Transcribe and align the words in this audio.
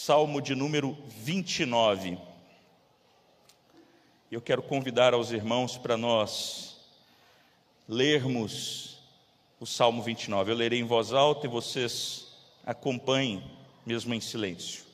Salmo 0.00 0.40
de 0.40 0.54
número 0.54 0.96
29. 1.08 2.16
Eu 4.30 4.40
quero 4.40 4.62
convidar 4.62 5.12
aos 5.12 5.32
irmãos 5.32 5.76
para 5.76 5.96
nós 5.96 6.76
lermos 7.88 9.00
o 9.58 9.66
Salmo 9.66 10.00
29. 10.00 10.52
Eu 10.52 10.56
lerei 10.56 10.78
em 10.78 10.84
voz 10.84 11.12
alta 11.12 11.46
e 11.46 11.50
vocês 11.50 12.28
acompanhem, 12.64 13.42
mesmo 13.84 14.14
em 14.14 14.20
silêncio. 14.20 14.84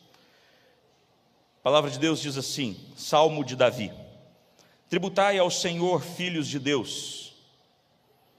A 1.60 1.62
palavra 1.62 1.90
de 1.90 1.98
Deus 1.98 2.18
diz 2.18 2.38
assim: 2.38 2.74
Salmo 2.96 3.44
de 3.44 3.54
Davi. 3.54 3.92
Tributai 4.88 5.38
ao 5.38 5.50
Senhor, 5.50 6.02
filhos 6.02 6.48
de 6.48 6.58
Deus. 6.58 7.34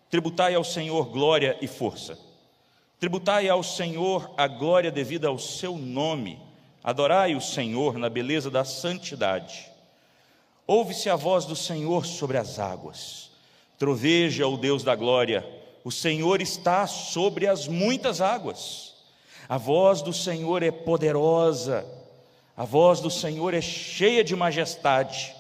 Tributai 0.10 0.56
ao 0.56 0.64
Senhor 0.64 1.06
glória 1.06 1.58
e 1.62 1.68
força. 1.68 2.18
Tributai 3.00 3.48
ao 3.48 3.62
Senhor 3.62 4.34
a 4.36 4.48
glória 4.48 4.92
devida 4.92 5.28
ao 5.28 5.38
seu 5.38 5.78
nome. 5.78 6.45
Adorai 6.86 7.34
o 7.36 7.42
Senhor 7.42 7.98
na 7.98 8.08
beleza 8.10 8.52
da 8.52 8.64
santidade. 8.64 9.72
Ouve-se 10.68 11.10
a 11.10 11.16
voz 11.16 11.44
do 11.44 11.56
Senhor 11.56 12.06
sobre 12.06 12.38
as 12.38 12.60
águas. 12.60 13.32
Troveja 13.76 14.48
o 14.48 14.56
Deus 14.56 14.84
da 14.84 14.96
glória. 14.96 15.44
O 15.84 15.92
Senhor 15.92 16.44
está 16.44 16.86
sobre 16.86 17.48
as 17.48 17.68
muitas 17.68 18.22
águas. 18.22 18.94
A 19.50 19.58
voz 19.58 20.04
do 20.04 20.14
Senhor 20.14 20.62
é 20.62 20.70
poderosa. 20.70 21.84
A 22.56 22.66
voz 22.66 23.00
do 23.00 23.10
Senhor 23.10 23.56
é 23.56 23.62
cheia 23.62 24.24
de 24.24 24.36
majestade. 24.36 25.34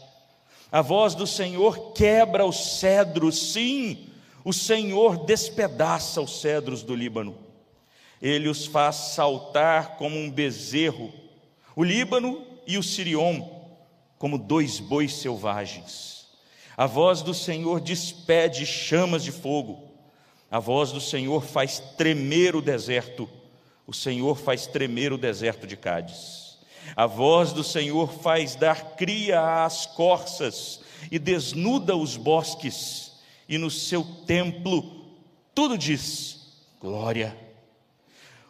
A 0.71 0.81
voz 0.81 1.13
do 1.13 1.27
Senhor 1.27 1.91
quebra 1.93 2.43
os 2.43 2.79
cedros, 2.79 3.53
sim, 3.53 4.09
o 4.43 4.51
Senhor 4.51 5.25
despedaça 5.25 6.19
os 6.19 6.41
cedros 6.41 6.81
do 6.81 6.95
Líbano. 6.95 7.37
Ele 8.19 8.49
os 8.49 8.65
faz 8.65 8.95
saltar 8.95 9.95
como 9.97 10.17
um 10.17 10.31
bezerro, 10.31 11.13
o 11.75 11.83
Líbano 11.83 12.45
e 12.65 12.77
o 12.77 12.83
Sirion, 12.83 13.41
como 14.17 14.37
dois 14.37 14.79
bois 14.79 15.13
selvagens. 15.13 16.27
A 16.77 16.85
voz 16.85 17.21
do 17.21 17.33
Senhor 17.33 17.79
despede 17.79 18.65
chamas 18.65 19.23
de 19.23 19.31
fogo. 19.31 19.83
A 20.49 20.59
voz 20.59 20.91
do 20.91 21.01
Senhor 21.01 21.43
faz 21.43 21.79
tremer 21.97 22.55
o 22.55 22.61
deserto. 22.61 23.29
O 23.87 23.93
Senhor 23.93 24.37
faz 24.37 24.67
tremer 24.67 25.13
o 25.13 25.17
deserto 25.17 25.67
de 25.67 25.77
Cádiz. 25.77 26.57
A 26.95 27.05
voz 27.05 27.51
do 27.51 27.63
Senhor 27.63 28.11
faz 28.11 28.55
dar 28.55 28.95
cria 28.95 29.65
às 29.65 29.85
corças 29.85 30.81
e 31.11 31.17
desnuda 31.17 31.95
os 31.95 32.15
bosques, 32.15 33.13
e 33.47 33.57
no 33.57 33.69
seu 33.69 34.03
templo 34.25 35.05
tudo 35.55 35.77
diz: 35.77 36.57
glória. 36.79 37.35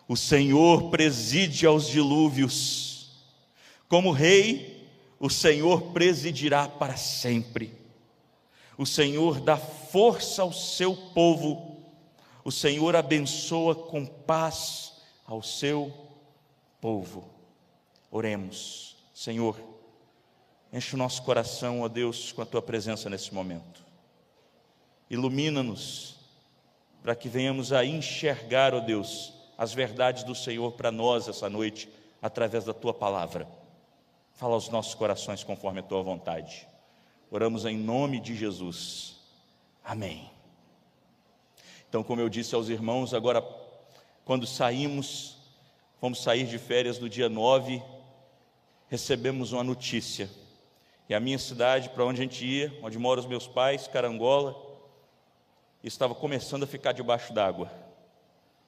O 0.08 0.18
Senhor 0.18 0.90
preside 0.90 1.66
aos 1.66 1.88
dilúvios. 1.88 2.95
Como 3.96 4.12
rei, 4.12 4.86
o 5.18 5.30
Senhor 5.30 5.94
presidirá 5.94 6.68
para 6.68 6.98
sempre. 6.98 7.72
O 8.78 8.86
Senhor 8.86 9.40
dá 9.40 9.56
força 9.56 10.42
ao 10.42 10.52
seu 10.52 10.94
povo. 10.94 11.78
O 12.44 12.52
Senhor 12.52 12.94
abençoa 12.94 13.74
com 13.74 14.06
paz 14.06 14.98
ao 15.26 15.42
seu 15.42 15.94
povo. 16.82 17.30
Oremos, 18.12 18.98
Senhor, 19.14 19.58
enche 20.74 20.96
o 20.96 20.98
nosso 20.98 21.24
coração, 21.24 21.80
ó 21.80 21.88
Deus, 21.88 22.34
com 22.34 22.42
a 22.42 22.46
tua 22.46 22.62
presença 22.62 23.10
nesse 23.10 23.34
momento. 23.34 23.82
Ilumina-nos 25.10 26.18
para 27.02 27.16
que 27.16 27.30
venhamos 27.30 27.72
a 27.72 27.86
enxergar, 27.86 28.74
ó 28.74 28.82
Deus, 28.82 29.32
as 29.58 29.74
verdades 29.74 30.26
do 30.26 30.36
Senhor 30.36 30.74
para 30.74 30.92
nós 30.92 31.30
essa 31.30 31.50
noite, 31.50 31.88
através 32.22 32.66
da 32.66 32.74
tua 32.74 32.94
palavra. 32.94 33.48
Fala 34.36 34.54
aos 34.54 34.68
nossos 34.68 34.94
corações 34.94 35.44
conforme 35.44 35.80
a 35.80 35.84
tua 35.84 36.04
vontade. 36.04 36.68
Oramos 37.32 37.66
em 37.66 37.78
nome 37.78 38.20
de 38.20 38.36
Jesus. 38.36 39.16
Amém. 39.84 40.30
Então, 41.88 42.04
como 42.04 42.20
eu 42.20 42.28
disse 42.28 42.54
aos 42.54 42.68
irmãos, 42.68 43.14
agora, 43.14 43.42
quando 44.26 44.46
saímos, 44.46 45.38
vamos 46.02 46.22
sair 46.22 46.46
de 46.46 46.58
férias 46.58 47.00
no 47.00 47.08
dia 47.08 47.30
9, 47.30 47.82
recebemos 48.90 49.54
uma 49.54 49.64
notícia. 49.64 50.30
E 51.08 51.16
a 51.16 51.20
minha 51.20 51.40
cidade, 51.40 51.90
para 51.90 52.04
onde 52.04 52.20
a 52.20 52.24
gente 52.24 52.46
ia, 52.46 52.78
onde 52.84 53.00
moram 53.00 53.22
os 53.22 53.28
meus 53.28 53.48
pais, 53.48 53.88
Carangola, 53.88 54.54
estava 55.82 56.14
começando 56.14 56.64
a 56.64 56.68
ficar 56.68 56.92
debaixo 56.92 57.32
d'água. 57.32 57.72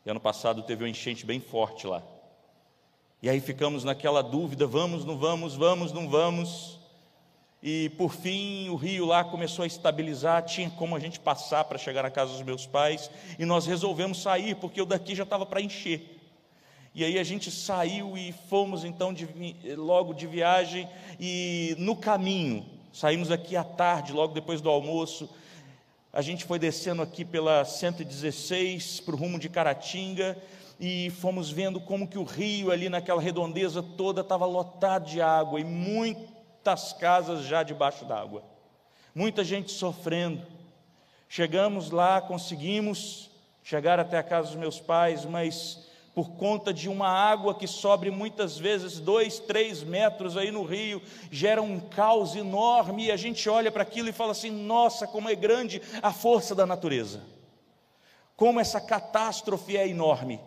E 0.05 0.09
ano 0.09 0.21
passado 0.21 0.63
teve 0.63 0.85
uma 0.85 0.89
enchente 0.89 1.25
bem 1.25 1.41
forte 1.41 1.85
lá. 1.85 2.01
E 3.21 3.29
aí 3.29 3.39
ficamos 3.39 3.83
naquela 3.83 4.21
dúvida: 4.21 4.67
vamos, 4.67 5.03
não 5.03 5.17
vamos, 5.17 5.55
vamos, 5.55 5.91
não 5.91 6.07
vamos. 6.07 6.77
E 7.61 7.89
por 7.97 8.13
fim 8.13 8.69
o 8.69 8.75
rio 8.75 9.05
lá 9.05 9.23
começou 9.23 9.63
a 9.63 9.67
estabilizar, 9.67 10.43
tinha 10.43 10.69
como 10.69 10.95
a 10.95 10.99
gente 10.99 11.19
passar 11.19 11.63
para 11.63 11.79
chegar 11.79 12.03
na 12.03 12.11
casa 12.11 12.31
dos 12.33 12.43
meus 12.43 12.67
pais, 12.67 13.09
e 13.39 13.45
nós 13.45 13.65
resolvemos 13.65 14.21
sair, 14.21 14.55
porque 14.55 14.81
o 14.81 14.85
daqui 14.85 15.15
já 15.15 15.23
estava 15.23 15.45
para 15.45 15.59
encher. 15.59 16.15
E 16.93 17.03
aí 17.03 17.17
a 17.17 17.23
gente 17.23 17.49
saiu 17.49 18.15
e 18.15 18.31
fomos 18.47 18.83
então 18.83 19.11
de, 19.11 19.27
logo 19.75 20.13
de 20.13 20.27
viagem, 20.27 20.87
e 21.19 21.75
no 21.79 21.95
caminho, 21.95 22.63
saímos 22.93 23.31
aqui 23.31 23.55
à 23.55 23.63
tarde, 23.63 24.13
logo 24.13 24.33
depois 24.33 24.61
do 24.61 24.69
almoço, 24.69 25.27
a 26.13 26.21
gente 26.21 26.45
foi 26.45 26.59
descendo 26.59 27.01
aqui 27.01 27.25
pela 27.25 27.65
116 27.65 28.99
para 29.01 29.15
o 29.15 29.17
rumo 29.17 29.39
de 29.39 29.49
Caratinga 29.49 30.37
e 30.79 31.09
fomos 31.09 31.49
vendo 31.49 31.79
como 31.79 32.07
que 32.07 32.17
o 32.17 32.23
rio 32.23 32.71
ali 32.71 32.89
naquela 32.89 33.21
redondeza 33.21 33.81
toda 33.81 34.21
estava 34.21 34.45
lotado 34.45 35.05
de 35.05 35.21
água 35.21 35.59
e 35.59 35.63
muitas 35.63 36.93
casas 36.93 37.45
já 37.45 37.63
debaixo 37.63 38.05
d'água. 38.05 38.43
Muita 39.13 39.43
gente 39.43 39.71
sofrendo. 39.71 40.45
Chegamos 41.27 41.89
lá, 41.89 42.21
conseguimos 42.21 43.31
chegar 43.63 43.99
até 43.99 44.17
a 44.17 44.23
casa 44.23 44.49
dos 44.49 44.55
meus 44.55 44.79
pais, 44.79 45.25
mas 45.25 45.87
por 46.13 46.31
conta 46.31 46.73
de 46.73 46.87
uma 46.87 47.07
água 47.07 47.53
que 47.53 47.67
sobe 47.67 48.09
muitas 48.09 48.57
vezes 48.57 48.99
dois, 48.99 49.39
três 49.39 49.83
metros 49.83 50.37
aí 50.37 50.51
no 50.51 50.63
rio, 50.63 51.01
gera 51.29 51.61
um 51.61 51.79
caos 51.79 52.35
enorme, 52.35 53.05
e 53.05 53.11
a 53.11 53.17
gente 53.17 53.47
olha 53.49 53.71
para 53.71 53.83
aquilo 53.83 54.09
e 54.09 54.13
fala 54.13 54.31
assim: 54.31 54.49
nossa, 54.49 55.05
como 55.05 55.29
é 55.29 55.35
grande 55.35 55.81
a 56.01 56.11
força 56.11 56.55
da 56.55 56.65
natureza, 56.65 57.21
como 58.35 58.59
essa 58.59 58.79
catástrofe 58.79 59.75
é 59.77 59.87
enorme. 59.87 60.39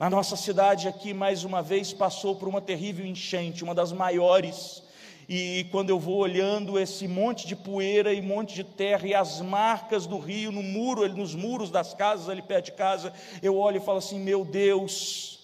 A 0.00 0.08
nossa 0.08 0.36
cidade 0.36 0.86
aqui, 0.86 1.12
mais 1.12 1.42
uma 1.42 1.60
vez, 1.60 1.92
passou 1.92 2.36
por 2.36 2.46
uma 2.46 2.60
terrível 2.60 3.04
enchente, 3.04 3.64
uma 3.64 3.74
das 3.74 3.92
maiores 3.92 4.82
e 5.28 5.66
quando 5.70 5.90
eu 5.90 5.98
vou 5.98 6.16
olhando 6.16 6.78
esse 6.78 7.06
monte 7.06 7.46
de 7.46 7.54
poeira 7.54 8.14
e 8.14 8.22
monte 8.22 8.54
de 8.54 8.64
terra 8.64 9.06
e 9.06 9.14
as 9.14 9.42
marcas 9.42 10.06
do 10.06 10.18
rio 10.18 10.50
no 10.50 10.62
muro, 10.62 11.06
nos 11.14 11.34
muros 11.34 11.70
das 11.70 11.92
casas 11.92 12.30
ali 12.30 12.40
perto 12.40 12.66
de 12.66 12.72
casa, 12.72 13.12
eu 13.42 13.54
olho 13.58 13.76
e 13.76 13.84
falo 13.84 13.98
assim: 13.98 14.18
meu 14.18 14.42
Deus, 14.42 15.40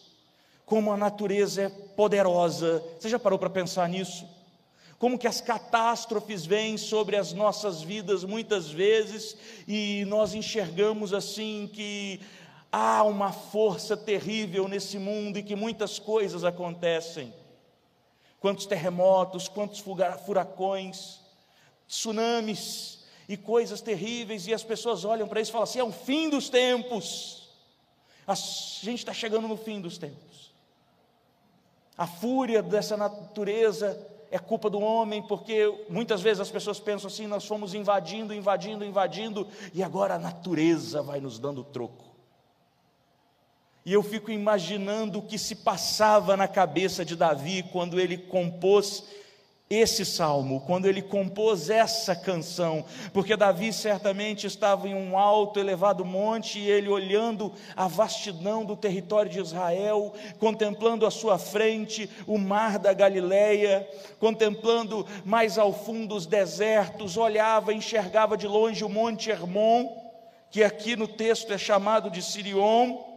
como 0.65 0.91
a 0.91 0.97
natureza 0.97 1.63
é 1.63 1.69
poderosa. 1.69 2.83
Você 2.99 3.11
já 3.11 3.19
parou 3.19 3.39
para 3.39 3.51
pensar 3.51 3.87
nisso? 3.89 4.27
Como 4.99 5.19
que 5.19 5.27
as 5.27 5.43
catástrofes 5.43 6.47
vêm 6.47 6.79
sobre 6.79 7.17
as 7.17 7.35
nossas 7.35 7.83
vidas 7.83 8.25
muitas 8.25 8.71
vezes 8.71 9.37
e 9.69 10.05
nós 10.07 10.33
enxergamos 10.33 11.13
assim 11.13 11.69
que 11.71 12.21
há 12.77 13.05
uma 13.05 13.31
força 13.31 13.97
terrível 13.97 14.67
nesse 14.67 14.99
mundo 14.99 15.39
e 15.39 15.45
que 15.45 15.55
muitas 15.55 16.01
coisas 16.01 16.43
acontecem 16.43 17.33
quantos 18.41 18.67
terremotos, 18.67 19.47
quantos 19.47 19.79
furacões, 20.27 21.21
tsunamis 21.87 23.05
e 23.29 23.37
coisas 23.37 23.81
terríveis, 23.81 24.49
e 24.49 24.53
as 24.53 24.65
pessoas 24.65 25.05
olham 25.05 25.29
para 25.29 25.41
isso 25.41 25.53
e 25.53 25.53
falam 25.53 25.63
assim: 25.63 25.79
é 25.79 25.85
o 25.85 25.93
fim 25.93 26.29
dos 26.29 26.49
tempos. 26.49 27.49
A 28.27 28.35
gente 28.35 28.99
está 28.99 29.15
chegando 29.15 29.47
no 29.47 29.57
fim 29.57 29.81
dos 29.81 29.97
tempos. 29.97 30.53
A 31.97 32.09
fúria 32.09 32.61
dessa 32.61 32.97
natureza 32.97 34.05
é 34.33 34.39
culpa 34.41 34.69
do 34.69 34.81
homem, 34.81 35.23
porque 35.23 35.87
muitas 35.89 36.21
vezes 36.21 36.41
as 36.41 36.51
pessoas 36.51 36.81
pensam 36.81 37.07
assim: 37.07 37.29
nós 37.29 37.47
fomos 37.47 37.73
invadindo, 37.73 38.35
invadindo, 38.35 38.85
invadindo, 38.85 39.47
e 39.73 39.81
agora 39.81 40.17
a 40.17 40.19
natureza 40.19 41.03
vai 41.03 41.21
nos 41.21 41.39
dando 41.39 41.63
troco. 41.63 42.14
E 43.87 43.93
eu 43.93 44.03
fico 44.03 44.31
imaginando 44.31 45.19
o 45.19 45.23
que 45.23 45.39
se 45.39 45.57
passava 45.57 46.37
na 46.37 46.49
cabeça 46.49 47.05
de 47.05 47.15
Davi 47.15 47.63
quando 47.71 48.01
ele 48.01 48.17
compôs 48.17 49.05
esse 49.69 50.05
salmo, 50.05 50.61
quando 50.61 50.87
ele 50.87 51.03
compôs 51.03 51.71
essa 51.71 52.15
canção, 52.15 52.85
porque 53.13 53.37
Davi 53.37 53.73
certamente 53.73 54.47
estava 54.47 54.87
em 54.89 54.95
um 54.95 55.19
alto, 55.19 55.59
elevado 55.59 56.05
monte 56.05 56.59
e 56.59 56.71
ele 56.71 56.89
olhando 56.89 57.53
a 57.75 57.89
vastidão 57.89 58.65
do 58.65 58.77
território 58.77 59.31
de 59.31 59.41
Israel, 59.41 60.15
contemplando 60.39 61.07
à 61.07 61.11
sua 61.11 61.39
frente 61.39 62.09
o 62.27 62.39
mar 62.39 62.79
da 62.79 62.93
Galileia, 62.93 63.89
contemplando 64.19 65.07
mais 65.25 65.59
ao 65.59 65.73
fundo 65.73 66.15
os 66.15 66.27
desertos, 66.27 67.17
olhava, 67.17 67.73
enxergava 67.73 68.37
de 68.37 68.47
longe 68.47 68.85
o 68.85 68.89
monte 68.89 69.31
Hermon, 69.31 69.89
que 70.51 70.63
aqui 70.63 70.95
no 70.95 71.09
texto 71.09 71.53
é 71.53 71.59
chamado 71.59 72.11
de 72.11 72.23
Sirion, 72.23 73.14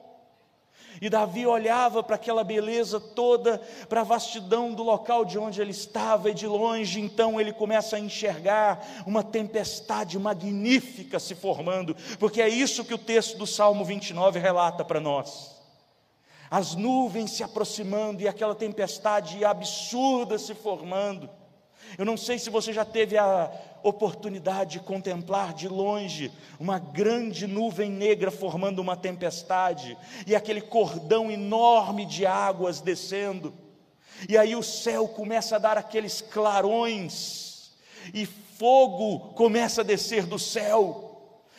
E 1.01 1.09
Davi 1.09 1.45
olhava 1.45 2.01
para 2.01 2.15
aquela 2.15 2.43
beleza 2.43 2.99
toda, 2.99 3.61
para 3.87 4.01
a 4.01 4.03
vastidão 4.03 4.73
do 4.73 4.83
local 4.83 5.23
de 5.23 5.37
onde 5.37 5.61
ele 5.61 5.71
estava, 5.71 6.29
e 6.29 6.33
de 6.33 6.47
longe 6.47 6.99
então 6.99 7.39
ele 7.39 7.53
começa 7.53 7.95
a 7.95 7.99
enxergar 7.99 9.03
uma 9.05 9.23
tempestade 9.23 10.17
magnífica 10.17 11.19
se 11.19 11.35
formando, 11.35 11.95
porque 12.19 12.41
é 12.41 12.49
isso 12.49 12.85
que 12.85 12.93
o 12.93 12.97
texto 12.97 13.37
do 13.37 13.47
Salmo 13.47 13.85
29 13.85 14.39
relata 14.39 14.83
para 14.83 14.99
nós. 14.99 15.55
As 16.49 16.75
nuvens 16.75 17.31
se 17.31 17.43
aproximando 17.43 18.21
e 18.21 18.27
aquela 18.27 18.55
tempestade 18.55 19.43
absurda 19.43 20.37
se 20.37 20.55
formando. 20.55 21.29
Eu 21.97 22.05
não 22.05 22.17
sei 22.17 22.39
se 22.39 22.49
você 22.49 22.73
já 22.73 22.83
teve 22.83 23.17
a 23.17 23.51
oportunidade 23.83 24.71
de 24.71 24.79
contemplar 24.79 25.53
de 25.53 25.67
longe 25.67 26.31
uma 26.59 26.79
grande 26.79 27.45
nuvem 27.45 27.89
negra 27.89 28.31
formando 28.31 28.79
uma 28.79 28.97
tempestade 28.97 29.97
e 30.25 30.35
aquele 30.35 30.61
cordão 30.61 31.31
enorme 31.31 32.05
de 32.05 32.25
águas 32.25 32.81
descendo. 32.81 33.53
E 34.27 34.37
aí 34.37 34.55
o 34.55 34.63
céu 34.63 35.07
começa 35.07 35.55
a 35.55 35.59
dar 35.59 35.77
aqueles 35.77 36.21
clarões 36.21 37.71
e 38.13 38.25
fogo 38.25 39.33
começa 39.33 39.81
a 39.81 39.83
descer 39.83 40.25
do 40.25 40.39
céu 40.39 41.03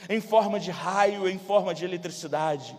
em 0.08 0.20
forma 0.20 0.58
de 0.58 0.70
raio, 0.70 1.28
em 1.28 1.38
forma 1.38 1.74
de 1.74 1.84
eletricidade. 1.84 2.76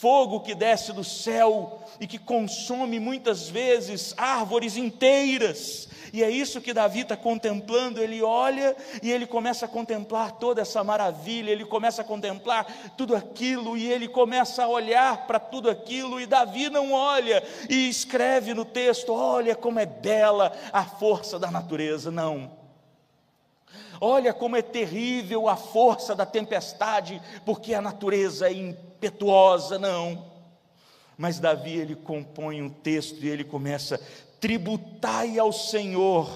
Fogo 0.00 0.40
que 0.40 0.54
desce 0.54 0.92
do 0.92 1.02
céu 1.02 1.82
e 1.98 2.06
que 2.06 2.18
consome 2.18 3.00
muitas 3.00 3.48
vezes 3.48 4.14
árvores 4.16 4.76
inteiras, 4.76 5.88
e 6.12 6.22
é 6.22 6.30
isso 6.30 6.60
que 6.60 6.72
Davi 6.72 7.00
está 7.00 7.16
contemplando. 7.16 8.00
Ele 8.00 8.22
olha 8.22 8.76
e 9.02 9.10
ele 9.10 9.26
começa 9.26 9.66
a 9.66 9.68
contemplar 9.68 10.32
toda 10.32 10.62
essa 10.62 10.84
maravilha, 10.84 11.50
ele 11.50 11.64
começa 11.64 12.02
a 12.02 12.04
contemplar 12.04 12.92
tudo 12.96 13.16
aquilo, 13.16 13.76
e 13.76 13.90
ele 13.90 14.06
começa 14.06 14.62
a 14.62 14.68
olhar 14.68 15.26
para 15.26 15.40
tudo 15.40 15.68
aquilo, 15.68 16.20
e 16.20 16.26
Davi 16.26 16.70
não 16.70 16.92
olha 16.92 17.42
e 17.68 17.88
escreve 17.88 18.54
no 18.54 18.64
texto: 18.64 19.12
Olha 19.12 19.56
como 19.56 19.80
é 19.80 19.86
bela 19.86 20.52
a 20.72 20.84
força 20.84 21.40
da 21.40 21.50
natureza. 21.50 22.08
Não. 22.08 22.56
Olha 24.00 24.32
como 24.32 24.56
é 24.56 24.62
terrível 24.62 25.48
a 25.48 25.56
força 25.56 26.14
da 26.14 26.24
tempestade, 26.24 27.20
porque 27.44 27.74
a 27.74 27.80
natureza 27.80 28.48
é 28.48 28.52
impetuosa, 28.98 29.78
não. 29.78 30.26
Mas 31.16 31.38
Davi 31.38 31.72
ele 31.72 31.94
compõe 31.94 32.60
um 32.60 32.68
texto 32.68 33.24
e 33.24 33.28
ele 33.28 33.44
começa 33.44 34.00
tributai 34.40 35.38
ao 35.38 35.52
Senhor, 35.52 36.28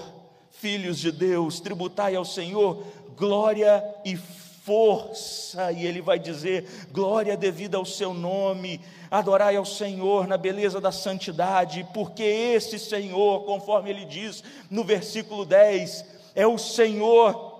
filhos 0.51 0.97
de 0.99 1.11
Deus, 1.11 1.59
tributai 1.59 2.15
ao 2.15 2.25
Senhor 2.25 2.83
glória 3.15 3.83
e 4.03 4.17
força, 4.17 5.71
e 5.71 5.85
ele 5.85 6.01
vai 6.01 6.17
dizer: 6.17 6.87
glória 6.91 7.37
devida 7.37 7.77
ao 7.77 7.85
seu 7.85 8.13
nome, 8.13 8.81
adorai 9.11 9.55
ao 9.55 9.65
Senhor 9.65 10.27
na 10.27 10.37
beleza 10.37 10.81
da 10.81 10.91
santidade, 10.91 11.87
porque 11.93 12.23
esse 12.23 12.79
Senhor, 12.79 13.43
conforme 13.43 13.89
ele 13.89 14.05
diz 14.05 14.43
no 14.69 14.83
versículo 14.83 15.45
10, 15.45 16.05
é 16.35 16.47
o 16.47 16.57
Senhor 16.57 17.53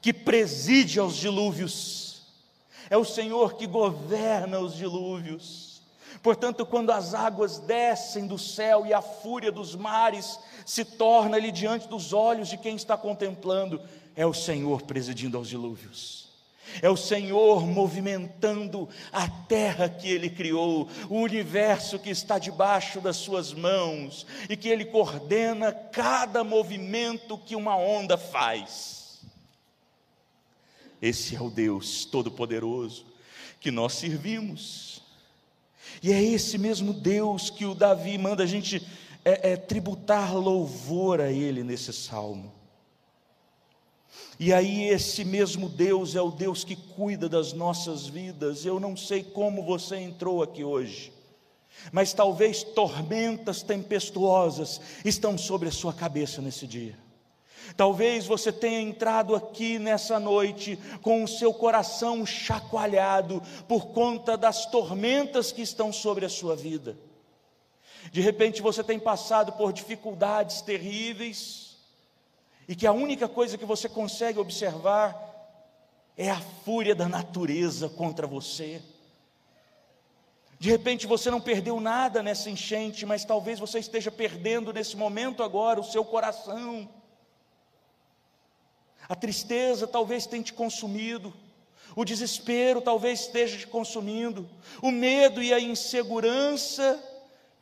que 0.00 0.12
preside 0.12 0.98
aos 1.00 1.16
dilúvios, 1.16 2.03
é 2.94 2.96
o 2.96 3.04
Senhor 3.04 3.54
que 3.54 3.66
governa 3.66 4.60
os 4.60 4.76
dilúvios. 4.76 5.82
Portanto, 6.22 6.64
quando 6.64 6.92
as 6.92 7.12
águas 7.12 7.58
descem 7.58 8.24
do 8.24 8.38
céu 8.38 8.86
e 8.86 8.94
a 8.94 9.02
fúria 9.02 9.50
dos 9.50 9.74
mares 9.74 10.38
se 10.64 10.84
torna 10.84 11.36
ali 11.36 11.50
diante 11.50 11.88
dos 11.88 12.12
olhos 12.12 12.48
de 12.48 12.56
quem 12.56 12.76
está 12.76 12.96
contemplando, 12.96 13.80
é 14.14 14.24
o 14.24 14.32
Senhor 14.32 14.82
presidindo 14.82 15.36
aos 15.36 15.48
dilúvios. 15.48 16.28
É 16.80 16.88
o 16.88 16.96
Senhor 16.96 17.66
movimentando 17.66 18.88
a 19.12 19.28
terra 19.28 19.88
que 19.88 20.08
Ele 20.08 20.30
criou, 20.30 20.88
o 21.10 21.16
universo 21.16 21.98
que 21.98 22.10
está 22.10 22.38
debaixo 22.38 23.00
das 23.00 23.16
Suas 23.16 23.52
mãos 23.52 24.24
e 24.48 24.56
que 24.56 24.68
Ele 24.68 24.84
coordena 24.84 25.72
cada 25.72 26.44
movimento 26.44 27.36
que 27.38 27.56
uma 27.56 27.76
onda 27.76 28.16
faz. 28.16 29.03
Esse 31.00 31.36
é 31.36 31.40
o 31.40 31.50
Deus 31.50 32.04
Todo-Poderoso 32.04 33.06
que 33.60 33.70
nós 33.70 33.94
servimos. 33.94 35.02
E 36.02 36.12
é 36.12 36.22
esse 36.22 36.58
mesmo 36.58 36.92
Deus 36.92 37.48
que 37.48 37.64
o 37.64 37.74
Davi 37.74 38.18
manda 38.18 38.42
a 38.42 38.46
gente 38.46 38.86
é, 39.24 39.52
é, 39.52 39.56
tributar 39.56 40.36
louvor 40.36 41.20
a 41.20 41.30
Ele 41.30 41.62
nesse 41.62 41.92
salmo. 41.92 42.52
E 44.38 44.52
aí, 44.52 44.88
esse 44.88 45.24
mesmo 45.24 45.68
Deus 45.68 46.14
é 46.16 46.20
o 46.20 46.30
Deus 46.30 46.64
que 46.64 46.76
cuida 46.76 47.28
das 47.28 47.52
nossas 47.52 48.06
vidas. 48.06 48.66
Eu 48.66 48.80
não 48.80 48.96
sei 48.96 49.22
como 49.22 49.62
você 49.62 49.96
entrou 49.96 50.42
aqui 50.42 50.64
hoje, 50.64 51.12
mas 51.92 52.12
talvez 52.12 52.62
tormentas 52.62 53.62
tempestuosas 53.62 54.80
estão 55.04 55.38
sobre 55.38 55.68
a 55.68 55.72
sua 55.72 55.92
cabeça 55.92 56.42
nesse 56.42 56.66
dia. 56.66 56.98
Talvez 57.76 58.26
você 58.26 58.52
tenha 58.52 58.80
entrado 58.80 59.34
aqui 59.34 59.78
nessa 59.78 60.20
noite 60.20 60.78
com 61.02 61.24
o 61.24 61.28
seu 61.28 61.52
coração 61.52 62.24
chacoalhado 62.24 63.42
por 63.66 63.88
conta 63.88 64.36
das 64.36 64.66
tormentas 64.66 65.50
que 65.50 65.62
estão 65.62 65.92
sobre 65.92 66.24
a 66.24 66.28
sua 66.28 66.54
vida. 66.54 66.96
De 68.12 68.20
repente 68.20 68.62
você 68.62 68.84
tem 68.84 68.98
passado 68.98 69.52
por 69.52 69.72
dificuldades 69.72 70.60
terríveis 70.60 71.76
e 72.68 72.74
que 72.74 72.86
a 72.86 72.92
única 72.92 73.28
coisa 73.28 73.58
que 73.58 73.64
você 73.64 73.88
consegue 73.88 74.38
observar 74.38 75.32
é 76.16 76.30
a 76.30 76.40
fúria 76.64 76.94
da 76.94 77.08
natureza 77.08 77.88
contra 77.88 78.26
você. 78.26 78.80
De 80.58 80.70
repente 80.70 81.06
você 81.06 81.30
não 81.30 81.40
perdeu 81.40 81.80
nada 81.80 82.22
nessa 82.22 82.48
enchente, 82.48 83.04
mas 83.04 83.24
talvez 83.24 83.58
você 83.58 83.80
esteja 83.80 84.10
perdendo 84.10 84.72
nesse 84.72 84.96
momento 84.96 85.42
agora 85.42 85.80
o 85.80 85.84
seu 85.84 86.04
coração 86.04 86.88
a 89.08 89.14
tristeza 89.14 89.86
talvez 89.86 90.26
tenha 90.26 90.42
te 90.42 90.52
consumido, 90.52 91.32
o 91.96 92.04
desespero 92.04 92.80
talvez 92.80 93.20
esteja 93.20 93.58
te 93.58 93.66
consumindo, 93.66 94.48
o 94.82 94.90
medo 94.90 95.42
e 95.42 95.52
a 95.52 95.60
insegurança 95.60 97.02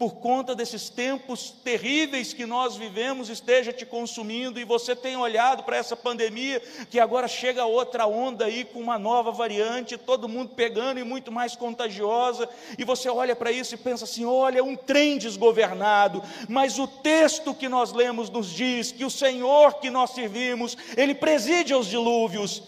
por 0.03 0.15
conta 0.17 0.53
desses 0.53 0.89
tempos 0.89 1.55
terríveis 1.63 2.33
que 2.33 2.45
nós 2.45 2.75
vivemos, 2.75 3.29
esteja 3.29 3.73
te 3.73 3.87
consumindo 3.87 4.59
e 4.59 4.65
você 4.65 4.97
tem 4.97 5.17
olhado 5.17 5.63
para 5.63 5.77
essa 5.77 5.95
pandemia, 5.95 6.61
que 6.91 6.99
agora 6.99 7.29
chega 7.29 7.65
outra 7.67 8.05
onda 8.05 8.47
aí 8.47 8.65
com 8.65 8.81
uma 8.81 8.99
nova 8.99 9.31
variante, 9.31 9.97
todo 9.97 10.29
mundo 10.29 10.57
pegando 10.57 10.99
e 10.99 11.05
muito 11.05 11.31
mais 11.31 11.55
contagiosa, 11.55 12.49
e 12.77 12.83
você 12.83 13.09
olha 13.09 13.37
para 13.37 13.53
isso 13.53 13.77
e 13.77 13.79
pensa 13.79 14.03
assim: 14.03 14.25
olha, 14.25 14.59
é 14.59 14.63
um 14.63 14.75
trem 14.75 15.19
desgovernado, 15.19 16.21
mas 16.49 16.81
o 16.81 16.89
texto 16.89 17.55
que 17.55 17.69
nós 17.69 17.93
lemos 17.93 18.29
nos 18.29 18.51
diz 18.51 18.91
que 18.91 19.05
o 19.05 19.11
Senhor 19.11 19.75
que 19.75 19.89
nós 19.89 20.11
servimos, 20.11 20.77
Ele 20.97 21.15
preside 21.15 21.73
aos 21.73 21.87
dilúvios, 21.87 22.65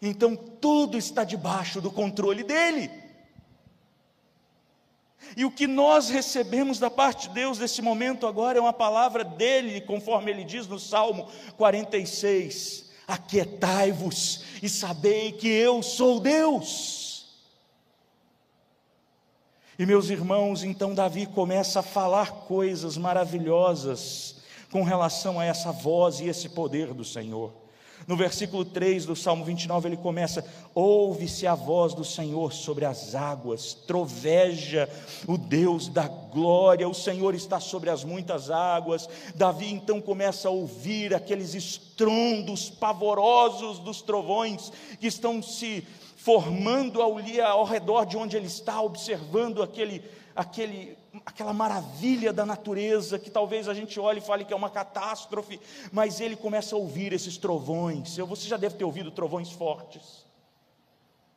então 0.00 0.34
tudo 0.34 0.96
está 0.96 1.22
debaixo 1.22 1.82
do 1.82 1.90
controle 1.90 2.42
dEle. 2.42 3.05
E 5.36 5.44
o 5.44 5.50
que 5.50 5.66
nós 5.66 6.08
recebemos 6.08 6.78
da 6.78 6.90
parte 6.90 7.28
de 7.28 7.34
Deus 7.34 7.58
nesse 7.58 7.82
momento 7.82 8.26
agora 8.26 8.58
é 8.58 8.60
uma 8.60 8.72
palavra 8.72 9.24
dele, 9.24 9.80
conforme 9.80 10.30
ele 10.30 10.44
diz 10.44 10.66
no 10.66 10.78
Salmo 10.78 11.28
46: 11.56 12.90
Aquietai-vos 13.06 14.44
e 14.62 14.68
sabei 14.68 15.32
que 15.32 15.48
eu 15.48 15.82
sou 15.82 16.20
Deus. 16.20 17.06
E 19.78 19.84
meus 19.84 20.08
irmãos, 20.08 20.64
então 20.64 20.94
Davi 20.94 21.26
começa 21.26 21.80
a 21.80 21.82
falar 21.82 22.32
coisas 22.46 22.96
maravilhosas 22.96 24.36
com 24.70 24.82
relação 24.82 25.38
a 25.38 25.44
essa 25.44 25.70
voz 25.70 26.20
e 26.20 26.28
esse 26.28 26.48
poder 26.48 26.94
do 26.94 27.04
Senhor. 27.04 27.65
No 28.06 28.16
versículo 28.16 28.64
3 28.64 29.06
do 29.06 29.16
Salmo 29.16 29.44
29, 29.44 29.88
ele 29.88 29.96
começa: 29.96 30.44
Ouve-se 30.74 31.46
a 31.46 31.54
voz 31.54 31.94
do 31.94 32.04
Senhor 32.04 32.52
sobre 32.52 32.84
as 32.84 33.14
águas, 33.14 33.74
troveja 33.74 34.88
o 35.26 35.36
Deus 35.36 35.88
da 35.88 36.06
glória, 36.06 36.88
o 36.88 36.94
Senhor 36.94 37.34
está 37.34 37.60
sobre 37.60 37.90
as 37.90 38.04
muitas 38.04 38.50
águas. 38.50 39.08
Davi 39.34 39.72
então 39.72 40.00
começa 40.00 40.48
a 40.48 40.52
ouvir 40.52 41.14
aqueles 41.14 41.54
estrondos 41.54 42.70
pavorosos 42.70 43.78
dos 43.78 44.02
trovões 44.02 44.72
que 45.00 45.06
estão 45.06 45.42
se 45.42 45.86
formando 46.26 47.00
ao 47.00 47.64
redor 47.64 48.04
de 48.04 48.16
onde 48.16 48.36
ele 48.36 48.48
está, 48.48 48.80
observando 48.80 49.62
aquele, 49.62 50.02
aquele 50.36 50.96
aquela 51.24 51.52
maravilha 51.52 52.32
da 52.32 52.44
natureza 52.44 53.18
que 53.18 53.30
talvez 53.30 53.68
a 53.68 53.74
gente 53.74 53.98
olhe 53.98 54.18
e 54.18 54.22
fale 54.22 54.44
que 54.44 54.52
é 54.52 54.56
uma 54.56 54.68
catástrofe, 54.68 55.58
mas 55.90 56.20
ele 56.20 56.36
começa 56.36 56.74
a 56.74 56.78
ouvir 56.78 57.12
esses 57.12 57.38
trovões. 57.38 58.16
Você 58.16 58.46
já 58.46 58.56
deve 58.56 58.76
ter 58.76 58.84
ouvido 58.84 59.10
trovões 59.10 59.50
fortes. 59.50 60.26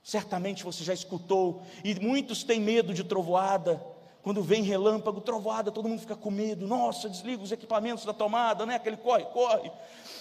Certamente 0.04 0.64
você 0.64 0.84
já 0.84 0.94
escutou, 0.94 1.62
e 1.84 1.94
muitos 2.00 2.44
têm 2.44 2.60
medo 2.60 2.94
de 2.94 3.04
trovoada. 3.04 3.82
Quando 4.22 4.44
vem 4.44 4.64
relâmpago, 4.64 5.22
trovoada, 5.22 5.72
todo 5.72 5.88
mundo 5.88 6.02
fica 6.02 6.16
com 6.16 6.30
medo. 6.30 6.68
Nossa, 6.68 7.08
desliga 7.08 7.42
os 7.42 7.52
equipamentos 7.52 8.04
da 8.04 8.14
tomada, 8.14 8.66
né? 8.66 8.76
Aquele 8.76 8.98
corre, 8.98 9.24
corre. 9.26 9.72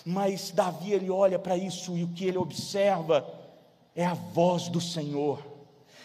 Mas 0.05 0.51
Davi 0.51 0.93
ele 0.93 1.11
olha 1.11 1.39
para 1.39 1.57
isso 1.57 1.97
e 1.97 2.05
o 2.05 2.09
que 2.09 2.27
ele 2.27 2.39
observa 2.39 3.27
é 3.95 4.05
a 4.05 4.15
voz 4.15 4.69
do 4.69 4.81
Senhor 4.81 5.43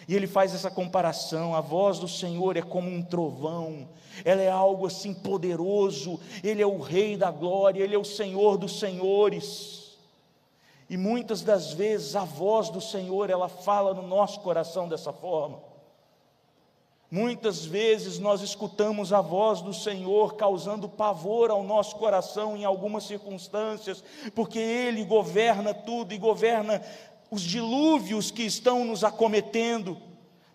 E 0.07 0.15
ele 0.15 0.27
faz 0.27 0.53
essa 0.53 0.69
comparação: 0.69 1.55
a 1.55 1.61
voz 1.61 1.99
do 1.99 2.07
Senhor 2.07 2.57
é 2.57 2.61
como 2.61 2.89
um 2.89 3.01
trovão, 3.01 3.87
ela 4.23 4.41
é 4.41 4.49
algo 4.49 4.87
assim 4.87 5.13
poderoso, 5.13 6.19
ele 6.43 6.61
é 6.61 6.67
o 6.67 6.79
Rei 6.79 7.17
da 7.17 7.31
glória, 7.31 7.83
ele 7.83 7.95
é 7.95 7.99
o 7.99 8.03
Senhor 8.03 8.57
dos 8.57 8.79
senhores. 8.79 9.97
E 10.89 10.97
muitas 10.97 11.41
das 11.41 11.73
vezes 11.73 12.15
a 12.15 12.23
voz 12.23 12.69
do 12.69 12.81
Senhor, 12.81 13.29
ela 13.29 13.47
fala 13.47 13.93
no 13.93 14.05
nosso 14.05 14.41
coração 14.41 14.87
dessa 14.87 15.13
forma. 15.13 15.73
Muitas 17.09 17.63
vezes 17.63 18.17
nós 18.17 18.41
escutamos 18.41 19.13
a 19.13 19.21
voz 19.21 19.61
do 19.61 19.71
Senhor 19.71 20.33
causando 20.33 20.89
pavor 20.89 21.51
ao 21.51 21.61
nosso 21.61 21.95
coração 21.97 22.57
em 22.57 22.65
algumas 22.65 23.03
circunstâncias, 23.03 24.03
porque 24.33 24.57
Ele 24.57 25.03
governa 25.03 25.75
tudo 25.75 26.11
e 26.11 26.17
governa 26.17 26.81
os 27.33 27.41
dilúvios 27.41 28.29
que 28.29 28.43
estão 28.43 28.85
nos 28.85 29.03
acometendo, 29.03 29.97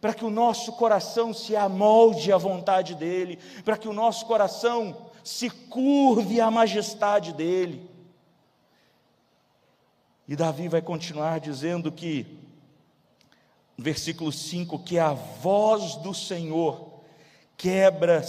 para 0.00 0.14
que 0.14 0.24
o 0.24 0.30
nosso 0.30 0.72
coração 0.74 1.34
se 1.34 1.56
amolde 1.56 2.32
à 2.32 2.38
vontade 2.38 2.94
dEle, 2.94 3.36
para 3.64 3.76
que 3.76 3.88
o 3.88 3.92
nosso 3.92 4.24
coração 4.26 5.10
se 5.24 5.50
curve 5.50 6.40
à 6.40 6.52
majestade 6.52 7.32
dEle. 7.32 7.90
E 10.28 10.36
Davi 10.36 10.68
vai 10.68 10.80
continuar 10.80 11.40
dizendo 11.40 11.90
que, 11.90 12.38
versículo 13.76 14.30
5, 14.30 14.78
que 14.78 15.00
a 15.00 15.14
voz 15.14 15.96
do 15.96 16.14
Senhor 16.14 17.00
quebra 17.56 18.20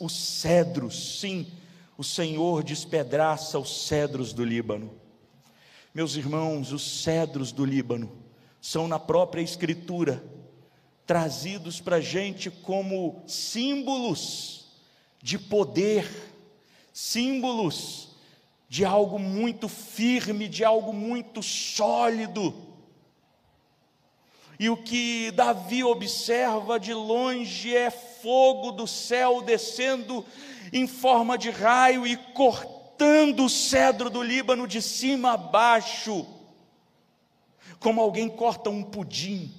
os 0.00 0.16
cedros, 0.16 1.20
sim, 1.20 1.52
o 1.98 2.02
Senhor 2.02 2.64
despedaça 2.64 3.58
os 3.58 3.86
cedros 3.86 4.32
do 4.32 4.42
Líbano. 4.42 4.99
Meus 5.92 6.14
irmãos, 6.14 6.70
os 6.70 7.02
cedros 7.02 7.50
do 7.50 7.64
Líbano 7.64 8.12
são 8.60 8.86
na 8.86 8.96
própria 8.96 9.42
Escritura 9.42 10.22
trazidos 11.04 11.80
para 11.80 11.96
a 11.96 12.00
gente 12.00 12.48
como 12.48 13.24
símbolos 13.26 14.68
de 15.20 15.36
poder, 15.36 16.08
símbolos 16.92 18.10
de 18.68 18.84
algo 18.84 19.18
muito 19.18 19.68
firme, 19.68 20.46
de 20.46 20.64
algo 20.64 20.92
muito 20.92 21.42
sólido. 21.42 22.54
E 24.60 24.70
o 24.70 24.76
que 24.76 25.32
Davi 25.32 25.82
observa 25.82 26.78
de 26.78 26.94
longe 26.94 27.74
é 27.74 27.90
fogo 27.90 28.70
do 28.70 28.86
céu 28.86 29.42
descendo 29.42 30.24
em 30.72 30.86
forma 30.86 31.36
de 31.36 31.50
raio 31.50 32.06
e 32.06 32.16
cortando 32.16 32.79
cortando 33.00 33.46
o 33.46 33.48
cedro 33.48 34.10
do 34.10 34.22
Líbano 34.22 34.68
de 34.68 34.82
cima 34.82 35.32
a 35.32 35.36
baixo, 35.38 36.26
como 37.78 37.98
alguém 37.98 38.28
corta 38.28 38.68
um 38.68 38.82
pudim. 38.82 39.50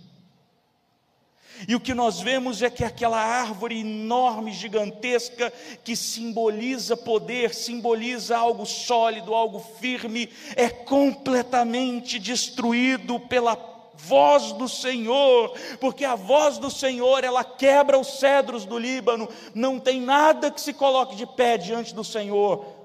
E 1.68 1.74
o 1.76 1.80
que 1.80 1.96
nós 1.96 2.22
vemos 2.22 2.62
é 2.62 2.70
que 2.70 2.84
aquela 2.84 3.20
árvore 3.20 3.80
enorme, 3.80 4.54
gigantesca, 4.54 5.52
que 5.84 5.96
simboliza 5.96 6.96
poder, 6.96 7.56
simboliza 7.56 8.38
algo 8.38 8.64
sólido, 8.64 9.34
algo 9.34 9.60
firme, 9.80 10.30
é 10.56 10.70
completamente 10.70 12.20
destruído 12.20 13.20
pela 13.22 13.58
voz 13.96 14.52
do 14.52 14.70
Senhor, 14.70 15.52
porque 15.80 16.06
a 16.06 16.14
voz 16.14 16.60
do 16.60 16.70
Senhor, 16.70 17.24
ela 17.24 17.44
quebra 17.44 17.98
os 17.98 18.20
cedros 18.20 18.66
do 18.66 18.78
Líbano, 18.78 19.28
não 19.56 19.80
tem 19.80 20.00
nada 20.00 20.52
que 20.52 20.62
se 20.62 20.74
coloque 20.74 21.16
de 21.16 21.26
pé 21.26 21.58
diante 21.58 21.94
do 21.94 22.04
Senhor, 22.04 22.81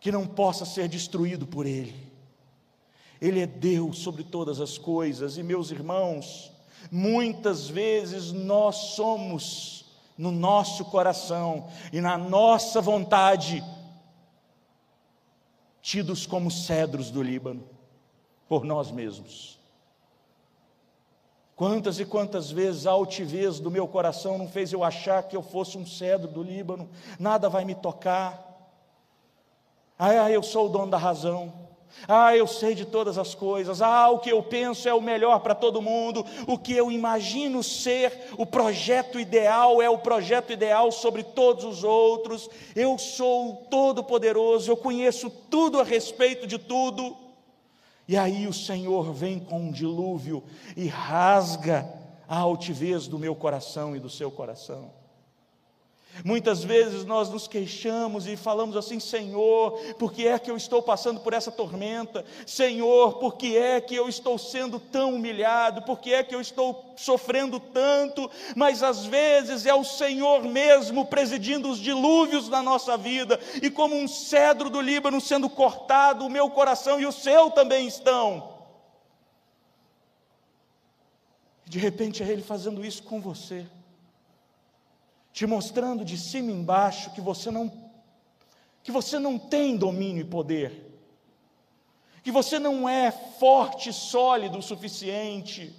que 0.00 0.12
não 0.12 0.26
possa 0.26 0.64
ser 0.64 0.88
destruído 0.88 1.46
por 1.46 1.66
Ele. 1.66 2.08
Ele 3.20 3.40
é 3.40 3.46
Deus 3.46 3.98
sobre 3.98 4.22
todas 4.22 4.60
as 4.60 4.78
coisas, 4.78 5.36
e 5.36 5.42
meus 5.42 5.70
irmãos, 5.70 6.52
muitas 6.90 7.68
vezes 7.68 8.32
nós 8.32 8.76
somos, 8.94 9.84
no 10.16 10.30
nosso 10.30 10.84
coração 10.84 11.68
e 11.92 12.00
na 12.00 12.16
nossa 12.18 12.80
vontade, 12.80 13.62
tidos 15.80 16.26
como 16.26 16.50
cedros 16.50 17.10
do 17.10 17.22
Líbano, 17.22 17.64
por 18.48 18.64
nós 18.64 18.90
mesmos. 18.90 19.58
Quantas 21.56 21.98
e 21.98 22.04
quantas 22.04 22.52
vezes 22.52 22.86
a 22.86 22.92
altivez 22.92 23.58
do 23.58 23.68
meu 23.68 23.88
coração 23.88 24.38
não 24.38 24.48
fez 24.48 24.72
eu 24.72 24.84
achar 24.84 25.24
que 25.24 25.36
eu 25.36 25.42
fosse 25.42 25.76
um 25.76 25.84
cedro 25.84 26.28
do 26.28 26.40
Líbano, 26.40 26.88
nada 27.18 27.48
vai 27.48 27.64
me 27.64 27.74
tocar, 27.74 28.47
ah, 29.98 30.30
eu 30.30 30.42
sou 30.42 30.66
o 30.66 30.68
dono 30.68 30.90
da 30.90 30.98
razão. 30.98 31.52
Ah, 32.06 32.36
eu 32.36 32.46
sei 32.46 32.74
de 32.74 32.84
todas 32.84 33.18
as 33.18 33.34
coisas. 33.34 33.82
Ah, 33.82 34.08
o 34.10 34.18
que 34.18 34.30
eu 34.30 34.42
penso 34.42 34.88
é 34.88 34.94
o 34.94 35.00
melhor 35.00 35.40
para 35.40 35.54
todo 35.54 35.82
mundo. 35.82 36.24
O 36.46 36.58
que 36.58 36.72
eu 36.72 36.92
imagino 36.92 37.62
ser 37.62 38.12
o 38.36 38.46
projeto 38.46 39.18
ideal 39.18 39.82
é 39.82 39.90
o 39.90 39.98
projeto 39.98 40.52
ideal 40.52 40.92
sobre 40.92 41.22
todos 41.22 41.64
os 41.64 41.82
outros. 41.82 42.48
Eu 42.76 42.96
sou 42.98 43.66
todo-poderoso, 43.70 44.70
eu 44.70 44.76
conheço 44.76 45.30
tudo 45.50 45.80
a 45.80 45.84
respeito 45.84 46.46
de 46.46 46.58
tudo. 46.58 47.16
E 48.06 48.16
aí 48.16 48.46
o 48.46 48.52
Senhor 48.52 49.12
vem 49.12 49.38
com 49.38 49.58
um 49.58 49.72
dilúvio 49.72 50.42
e 50.76 50.86
rasga 50.86 51.86
a 52.28 52.38
altivez 52.38 53.06
do 53.08 53.18
meu 53.18 53.34
coração 53.34 53.96
e 53.96 54.00
do 54.00 54.08
seu 54.08 54.30
coração. 54.30 54.97
Muitas 56.24 56.64
vezes 56.64 57.04
nós 57.04 57.30
nos 57.30 57.46
queixamos 57.46 58.26
e 58.26 58.36
falamos 58.36 58.76
assim: 58.76 58.98
Senhor, 58.98 59.72
por 59.98 60.12
que 60.12 60.26
é 60.26 60.38
que 60.38 60.50
eu 60.50 60.56
estou 60.56 60.82
passando 60.82 61.20
por 61.20 61.32
essa 61.32 61.50
tormenta? 61.50 62.24
Senhor, 62.46 63.18
por 63.18 63.36
que 63.36 63.56
é 63.56 63.80
que 63.80 63.94
eu 63.94 64.08
estou 64.08 64.36
sendo 64.36 64.80
tão 64.80 65.14
humilhado? 65.14 65.82
Por 65.82 66.00
que 66.00 66.12
é 66.12 66.22
que 66.22 66.34
eu 66.34 66.40
estou 66.40 66.94
sofrendo 66.96 67.60
tanto? 67.60 68.28
Mas 68.56 68.82
às 68.82 69.04
vezes 69.04 69.64
é 69.66 69.74
o 69.74 69.84
Senhor 69.84 70.42
mesmo 70.42 71.04
presidindo 71.06 71.70
os 71.70 71.78
dilúvios 71.78 72.48
na 72.48 72.62
nossa 72.62 72.96
vida, 72.96 73.38
e 73.62 73.70
como 73.70 73.94
um 73.94 74.08
cedro 74.08 74.68
do 74.68 74.80
Líbano 74.80 75.20
sendo 75.20 75.48
cortado, 75.48 76.26
o 76.26 76.30
meu 76.30 76.50
coração 76.50 77.00
e 77.00 77.06
o 77.06 77.12
seu 77.12 77.50
também 77.50 77.86
estão. 77.86 78.58
De 81.64 81.78
repente 81.78 82.22
é 82.22 82.26
Ele 82.26 82.42
fazendo 82.42 82.84
isso 82.84 83.02
com 83.02 83.20
você 83.20 83.66
te 85.32 85.46
mostrando 85.46 86.04
de 86.04 86.16
cima 86.16 86.50
embaixo 86.50 87.12
que 87.12 87.20
você 87.20 87.50
não 87.50 87.86
que 88.82 88.92
você 88.92 89.18
não 89.18 89.38
tem 89.38 89.76
domínio 89.76 90.22
e 90.22 90.24
poder. 90.24 90.86
Que 92.22 92.30
você 92.30 92.58
não 92.58 92.88
é 92.88 93.10
forte, 93.10 93.92
sólido 93.92 94.58
o 94.58 94.62
suficiente. 94.62 95.74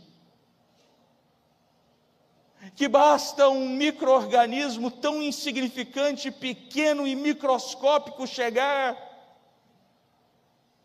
Que 2.75 2.87
basta 2.87 3.49
um 3.49 3.67
microorganismo 3.67 4.91
tão 4.91 5.23
insignificante, 5.23 6.29
pequeno 6.29 7.07
e 7.07 7.15
microscópico 7.15 8.27
chegar 8.27 9.09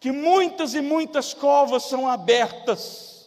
que 0.05 0.13
muitas 0.13 0.75
e 0.75 0.83
muitas 0.83 1.33
covas 1.33 1.85
são 1.85 2.07
abertas. 2.07 3.27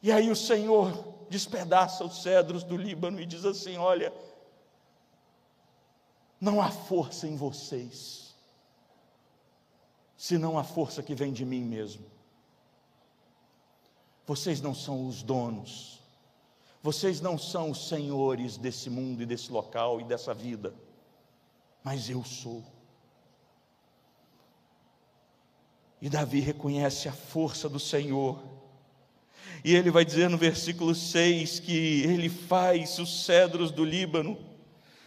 E 0.00 0.12
aí 0.12 0.30
o 0.30 0.36
Senhor 0.36 1.15
despedaça 1.28 2.04
os 2.04 2.22
cedros 2.22 2.62
do 2.62 2.76
Líbano 2.76 3.20
e 3.20 3.26
diz 3.26 3.44
assim: 3.44 3.76
Olha, 3.76 4.12
não 6.40 6.60
há 6.60 6.70
força 6.70 7.26
em 7.26 7.36
vocês, 7.36 8.34
senão 10.16 10.58
a 10.58 10.64
força 10.64 11.02
que 11.02 11.14
vem 11.14 11.32
de 11.32 11.44
mim 11.44 11.62
mesmo. 11.62 12.04
Vocês 14.26 14.60
não 14.60 14.74
são 14.74 15.06
os 15.06 15.22
donos, 15.22 16.00
vocês 16.82 17.20
não 17.20 17.38
são 17.38 17.70
os 17.70 17.88
senhores 17.88 18.56
desse 18.56 18.90
mundo 18.90 19.22
e 19.22 19.26
desse 19.26 19.50
local 19.52 20.00
e 20.00 20.04
dessa 20.04 20.34
vida, 20.34 20.74
mas 21.82 22.10
eu 22.10 22.24
sou. 22.24 22.64
E 26.00 26.10
Davi 26.10 26.40
reconhece 26.40 27.08
a 27.08 27.12
força 27.12 27.68
do 27.68 27.80
Senhor 27.80 28.55
e 29.66 29.74
ele 29.74 29.90
vai 29.90 30.04
dizer 30.04 30.30
no 30.30 30.38
versículo 30.38 30.94
6 30.94 31.58
que 31.58 32.04
ele 32.04 32.28
faz 32.28 33.00
os 33.00 33.24
cedros 33.24 33.72
do 33.72 33.84
Líbano 33.84 34.38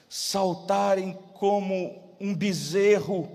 saltarem 0.09 1.17
como 1.35 2.13
um 2.19 2.35
bezerro. 2.35 3.31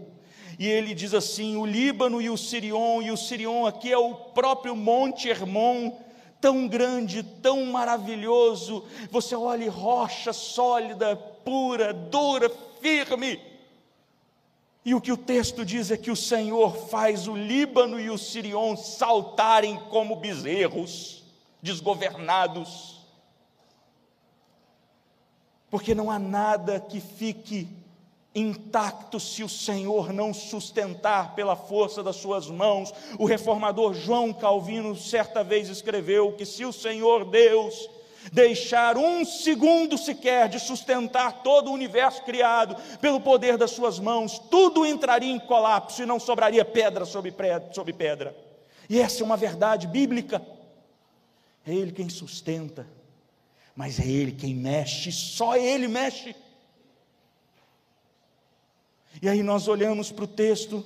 E 0.58 0.68
ele 0.68 0.92
diz 0.92 1.14
assim: 1.14 1.56
o 1.56 1.64
Líbano 1.64 2.20
e 2.20 2.28
o 2.28 2.36
Sirion, 2.36 3.00
e 3.00 3.10
o 3.10 3.16
Sirion 3.16 3.64
aqui 3.64 3.90
é 3.90 3.96
o 3.96 4.14
próprio 4.14 4.76
Monte 4.76 5.30
Hermon, 5.30 5.96
tão 6.42 6.68
grande, 6.68 7.22
tão 7.22 7.64
maravilhoso. 7.64 8.84
Você 9.10 9.34
olha 9.34 9.70
rocha 9.70 10.30
sólida, 10.30 11.16
pura, 11.16 11.94
dura, 11.94 12.52
firme. 12.82 13.40
E 14.84 14.94
o 14.94 15.00
que 15.00 15.10
o 15.10 15.16
texto 15.16 15.64
diz 15.64 15.90
é 15.90 15.96
que 15.96 16.10
o 16.10 16.16
Senhor 16.16 16.76
faz 16.88 17.26
o 17.26 17.34
Líbano 17.34 17.98
e 17.98 18.10
o 18.10 18.18
Sirion 18.18 18.76
saltarem 18.76 19.78
como 19.88 20.16
bezerros, 20.16 21.24
desgovernados. 21.62 23.00
Porque 25.70 25.94
não 25.94 26.10
há 26.10 26.18
nada 26.18 26.78
que 26.78 27.00
fique 27.00 27.66
intacto 28.34 29.18
se 29.18 29.42
o 29.42 29.48
Senhor 29.48 30.12
não 30.12 30.34
sustentar 30.34 31.34
pela 31.34 31.56
força 31.56 32.02
das 32.02 32.16
suas 32.16 32.48
mãos. 32.48 32.92
O 33.18 33.24
reformador 33.24 33.94
João 33.94 34.34
Calvino 34.34 34.94
certa 34.96 35.42
vez 35.42 35.68
escreveu 35.68 36.32
que 36.32 36.44
se 36.44 36.64
o 36.64 36.72
Senhor 36.72 37.24
Deus 37.24 37.88
deixar 38.32 38.96
um 38.96 39.24
segundo 39.24 39.96
sequer 39.98 40.48
de 40.48 40.58
sustentar 40.58 41.42
todo 41.42 41.70
o 41.70 41.74
universo 41.74 42.22
criado 42.22 42.76
pelo 43.00 43.20
poder 43.20 43.56
das 43.56 43.70
suas 43.70 43.98
mãos, 43.98 44.38
tudo 44.50 44.86
entraria 44.86 45.32
em 45.32 45.38
colapso 45.38 46.02
e 46.02 46.06
não 46.06 46.18
sobraria 46.18 46.64
pedra 46.64 47.04
sobre 47.04 47.32
pedra. 47.32 48.36
E 48.88 49.00
essa 49.00 49.22
é 49.22 49.24
uma 49.24 49.36
verdade 49.36 49.86
bíblica. 49.86 50.42
É 51.66 51.72
Ele 51.72 51.92
quem 51.92 52.08
sustenta, 52.08 52.86
mas 53.74 53.98
é 53.98 54.06
Ele 54.06 54.32
quem 54.32 54.54
mexe, 54.54 55.10
só 55.10 55.56
Ele 55.56 55.88
mexe. 55.88 56.36
E 59.22 59.28
aí 59.28 59.42
nós 59.42 59.68
olhamos 59.68 60.10
para 60.10 60.24
o 60.24 60.28
texto, 60.28 60.84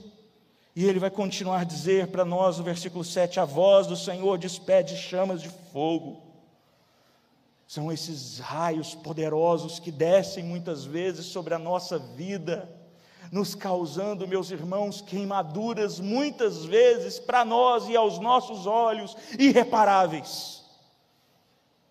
e 0.77 0.85
ele 0.85 1.01
vai 1.01 1.11
continuar 1.11 1.63
a 1.63 1.65
dizer 1.65 2.07
para 2.09 2.25
nós 2.25 2.59
no 2.59 2.65
versículo 2.65 3.03
7: 3.03 3.41
A 3.41 3.45
voz 3.45 3.87
do 3.87 3.97
Senhor 3.97 4.39
despede 4.39 4.97
chamas 4.97 5.43
de 5.43 5.49
fogo. 5.73 6.28
São 7.69 7.93
esses 7.93 8.39
raios 8.39 8.95
poderosos 8.95 9.79
que 9.79 9.93
descem 9.93 10.43
muitas 10.43 10.87
vezes 10.87 11.27
sobre 11.27 11.53
a 11.53 11.59
nossa 11.59 11.99
vida, 11.99 12.67
nos 13.31 13.55
causando, 13.55 14.27
meus 14.27 14.51
irmãos, 14.51 15.03
queimaduras 15.03 16.01
muitas 16.01 16.65
vezes 16.65 17.19
para 17.19 17.45
nós 17.45 17.87
e 17.87 17.95
aos 17.95 18.19
nossos 18.19 18.67
olhos 18.67 19.15
irreparáveis. 19.39 20.65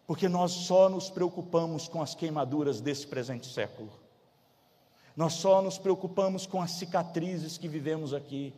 Porque 0.07 0.27
nós 0.27 0.51
só 0.51 0.89
nos 0.89 1.12
preocupamos 1.12 1.88
com 1.88 2.01
as 2.01 2.15
queimaduras 2.15 2.81
desse 2.81 3.05
presente 3.05 3.46
século. 3.46 3.91
Nós 5.15 5.34
só 5.34 5.62
nos 5.62 5.77
preocupamos 5.77 6.48
com 6.48 6.60
as 6.60 6.72
cicatrizes 6.72 7.55
que 7.55 7.67
vivemos 7.67 8.15
aqui. 8.15 8.51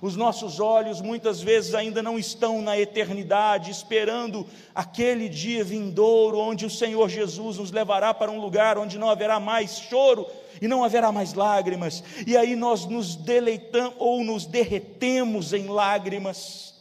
Os 0.00 0.16
nossos 0.16 0.58
olhos 0.60 1.00
muitas 1.00 1.40
vezes 1.40 1.74
ainda 1.74 2.02
não 2.02 2.18
estão 2.18 2.62
na 2.62 2.78
eternidade, 2.78 3.70
esperando 3.70 4.46
aquele 4.74 5.28
dia 5.28 5.62
vindouro, 5.62 6.38
onde 6.38 6.64
o 6.64 6.70
Senhor 6.70 7.08
Jesus 7.08 7.58
nos 7.58 7.70
levará 7.70 8.14
para 8.14 8.30
um 8.30 8.40
lugar 8.40 8.78
onde 8.78 8.98
não 8.98 9.10
haverá 9.10 9.38
mais 9.38 9.78
choro 9.78 10.26
e 10.60 10.68
não 10.68 10.84
haverá 10.84 11.10
mais 11.10 11.34
lágrimas, 11.34 12.04
e 12.24 12.36
aí 12.36 12.54
nós 12.54 12.86
nos 12.86 13.16
deleitamos 13.16 13.94
ou 13.98 14.22
nos 14.22 14.46
derretemos 14.46 15.52
em 15.52 15.66
lágrimas. 15.66 16.72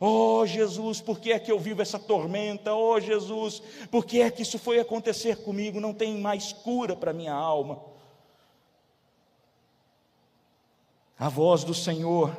Oh 0.00 0.46
Jesus, 0.46 1.00
por 1.00 1.18
que 1.18 1.32
é 1.32 1.38
que 1.38 1.50
eu 1.50 1.58
vivo 1.58 1.82
essa 1.82 1.98
tormenta? 1.98 2.74
Oh 2.74 2.98
Jesus, 3.00 3.60
por 3.90 4.06
que 4.06 4.22
é 4.22 4.30
que 4.30 4.42
isso 4.42 4.58
foi 4.58 4.78
acontecer 4.78 5.38
comigo? 5.38 5.80
Não 5.80 5.92
tem 5.92 6.16
mais 6.18 6.52
cura 6.52 6.94
para 6.94 7.12
minha 7.12 7.34
alma. 7.34 7.80
A 11.18 11.28
voz 11.28 11.64
do 11.64 11.74
Senhor, 11.74 12.36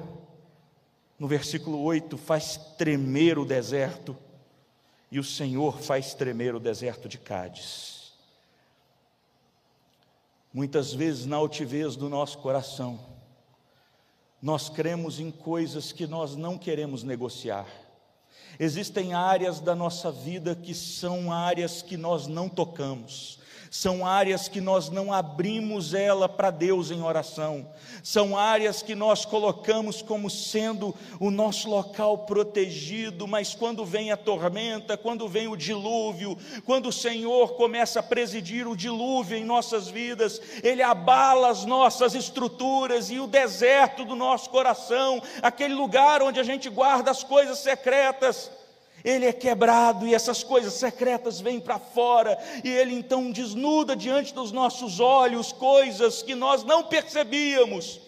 no 1.19 1.27
versículo 1.27 1.83
8, 1.83 2.17
faz 2.17 2.55
tremer 2.77 3.37
o 3.37 3.43
deserto, 3.43 4.15
e 5.11 5.19
o 5.19 5.23
Senhor 5.23 5.81
faz 5.81 6.13
tremer 6.13 6.55
o 6.55 6.61
deserto 6.61 7.09
de 7.09 7.17
Cádiz. 7.17 8.13
Muitas 10.53 10.93
vezes, 10.93 11.25
na 11.25 11.35
altivez 11.35 11.97
do 11.97 12.07
nosso 12.07 12.37
coração, 12.37 12.97
nós 14.41 14.69
cremos 14.69 15.19
em 15.19 15.29
coisas 15.29 15.91
que 15.91 16.07
nós 16.07 16.37
não 16.37 16.57
queremos 16.57 17.03
negociar. 17.03 17.67
Existem 18.57 19.13
áreas 19.13 19.59
da 19.59 19.75
nossa 19.75 20.09
vida 20.09 20.55
que 20.55 20.73
são 20.73 21.33
áreas 21.33 21.81
que 21.81 21.97
nós 21.97 22.27
não 22.27 22.47
tocamos 22.47 23.38
são 23.69 24.05
áreas 24.05 24.47
que 24.47 24.59
nós 24.59 24.89
não 24.89 25.13
abrimos 25.13 25.93
ela 25.93 26.27
para 26.27 26.51
Deus 26.51 26.91
em 26.91 27.01
oração, 27.01 27.67
são 28.03 28.37
áreas 28.37 28.81
que 28.81 28.95
nós 28.95 29.25
colocamos 29.25 30.01
como 30.01 30.29
sendo 30.29 30.95
o 31.19 31.29
nosso 31.29 31.69
local 31.69 32.19
protegido, 32.19 33.27
mas 33.27 33.53
quando 33.53 33.85
vem 33.85 34.11
a 34.11 34.17
tormenta, 34.17 34.97
quando 34.97 35.27
vem 35.27 35.47
o 35.47 35.55
dilúvio, 35.55 36.37
quando 36.65 36.89
o 36.89 36.93
Senhor 36.93 37.53
começa 37.53 37.99
a 37.99 38.03
presidir 38.03 38.67
o 38.67 38.75
dilúvio 38.75 39.37
em 39.37 39.43
nossas 39.43 39.87
vidas, 39.87 40.41
Ele 40.63 40.81
abala 40.81 41.49
as 41.49 41.65
nossas 41.65 42.15
estruturas 42.15 43.09
e 43.09 43.19
o 43.19 43.27
deserto 43.27 44.03
do 44.05 44.15
nosso 44.15 44.49
coração, 44.49 45.21
aquele 45.41 45.73
lugar 45.73 46.21
onde 46.21 46.39
a 46.39 46.43
gente 46.43 46.69
guarda 46.69 47.11
as 47.11 47.23
coisas 47.23 47.59
secretas, 47.59 48.51
ele 49.03 49.25
é 49.25 49.33
quebrado 49.33 50.05
e 50.07 50.13
essas 50.13 50.43
coisas 50.43 50.73
secretas 50.73 51.39
vêm 51.39 51.59
para 51.59 51.79
fora, 51.79 52.37
e 52.63 52.69
ele 52.69 52.93
então 52.93 53.31
desnuda 53.31 53.95
diante 53.95 54.33
dos 54.33 54.51
nossos 54.51 54.99
olhos 54.99 55.51
coisas 55.51 56.21
que 56.21 56.35
nós 56.35 56.63
não 56.63 56.83
percebíamos 56.83 58.01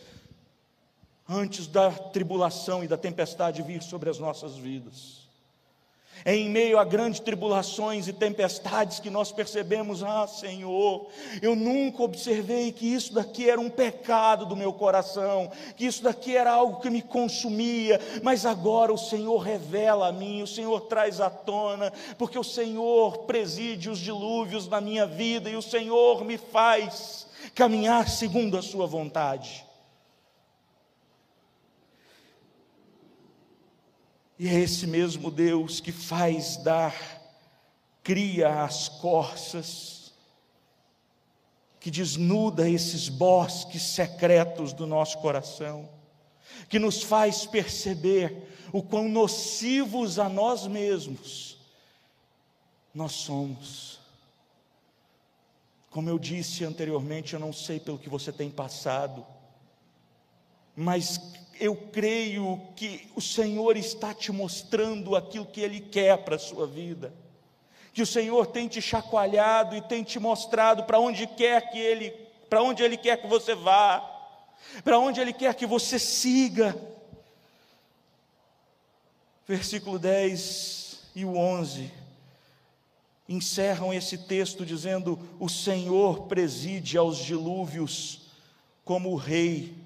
antes 1.28 1.68
da 1.68 1.92
tribulação 1.92 2.84
e 2.84 2.88
da 2.88 2.98
tempestade 2.98 3.62
vir 3.62 3.82
sobre 3.82 4.10
as 4.10 4.20
nossas 4.20 4.58
vidas. 4.58 5.21
É 6.24 6.36
em 6.36 6.50
meio 6.50 6.78
a 6.78 6.84
grandes 6.84 7.20
tribulações 7.20 8.08
e 8.08 8.14
tempestades 8.14 9.00
que 9.00 9.10
nós 9.10 9.32
percebemos: 9.32 10.04
ah, 10.04 10.28
Senhor, 10.28 11.08
eu 11.42 11.56
nunca 11.56 12.04
observei 12.04 12.72
que 12.72 12.86
isso 12.86 13.14
daqui 13.14 13.50
era 13.50 13.60
um 13.60 13.70
pecado 13.70 14.46
do 14.46 14.56
meu 14.56 14.74
coração, 14.74 15.52
que 15.76 15.86
isso 15.86 16.04
daqui 16.04 16.36
era 16.36 16.52
algo 16.52 16.80
que 16.80 16.90
me 16.90 17.02
consumia, 17.02 18.00
mas 18.22 18.46
agora 18.46 18.94
o 18.94 18.98
Senhor 18.98 19.38
revela 19.38 20.10
a 20.10 20.12
mim, 20.12 20.42
o 20.42 20.48
Senhor 20.48 20.82
traz 20.82 21.20
à 21.20 21.30
tona, 21.30 21.92
porque 22.18 22.38
o 22.38 22.44
Senhor 22.44 23.20
preside 23.20 23.90
os 23.90 24.00
dilúvios 24.00 24.68
na 24.68 24.80
minha 24.80 25.06
vida 25.06 25.50
e 25.50 25.56
o 25.56 25.62
Senhor 25.62 26.24
me 26.24 26.38
faz 26.38 27.28
caminhar 27.56 28.08
segundo 28.08 28.58
a 28.58 28.62
Sua 28.62 28.86
vontade. 28.86 29.71
E 34.42 34.48
é 34.48 34.60
esse 34.60 34.88
mesmo 34.88 35.30
Deus 35.30 35.80
que 35.80 35.92
faz 35.92 36.58
dar, 36.58 36.96
cria 38.02 38.64
as 38.64 38.90
corças, 38.90 40.16
que 41.80 41.92
desnuda 41.92 42.68
esses 42.68 43.08
bosques 43.08 43.84
secretos 43.84 44.74
do 44.74 44.88
nosso 44.88 45.20
coração, 45.20 45.88
que 46.68 46.80
nos 46.80 47.04
faz 47.04 47.46
perceber 47.46 48.50
o 48.74 48.82
quão 48.82 49.08
nocivos 49.08 50.18
a 50.18 50.28
nós 50.28 50.66
mesmos 50.66 51.60
nós 52.96 53.12
somos. 53.12 54.00
Como 55.92 56.10
eu 56.10 56.18
disse 56.18 56.66
anteriormente, 56.66 57.36
eu 57.36 57.40
não 57.40 57.54
sei 57.54 57.80
pelo 57.80 58.00
que 58.00 58.10
você 58.10 58.32
tem 58.32 58.50
passado, 58.50 59.24
mas 60.76 61.20
eu 61.62 61.76
creio 61.76 62.60
que 62.76 63.08
o 63.16 63.22
Senhor 63.22 63.78
está 63.78 64.16
te 64.16 64.32
mostrando 64.32 65.16
aquilo 65.16 65.46
que 65.46 65.62
Ele 65.62 65.80
quer 65.80 66.18
para 66.18 66.36
a 66.36 66.40
sua 66.40 66.66
vida, 66.66 67.14
que 67.94 68.02
o 68.02 68.06
Senhor 68.06 68.48
tem 68.48 68.68
te 68.68 68.82
chacoalhado 68.82 69.76
e 69.76 69.82
tem 69.82 70.04
te 70.04 70.20
mostrado 70.20 70.86
para 70.86 71.00
onde 71.00 71.28
quer 71.28 71.70
que 71.70 71.78
Ele, 71.78 72.10
para 72.50 72.64
onde 72.64 72.82
Ele 72.82 72.98
quer 72.98 73.22
que 73.22 73.28
você 73.28 73.54
vá, 73.54 74.00
para 74.84 74.98
onde 74.98 75.22
Ele 75.22 75.32
quer 75.32 75.54
que 75.54 75.68
você 75.68 76.00
siga. 76.00 76.76
Versículo 79.48 80.00
10 80.00 81.12
e 81.14 81.24
o 81.24 81.38
11 81.38 81.92
encerram 83.30 83.94
esse 83.94 84.18
texto 84.18 84.66
dizendo: 84.66 85.20
O 85.40 85.48
Senhor 85.48 86.24
preside 86.24 86.98
aos 86.98 87.18
dilúvios 87.18 88.22
como 88.84 89.12
o 89.12 89.16
rei 89.16 89.81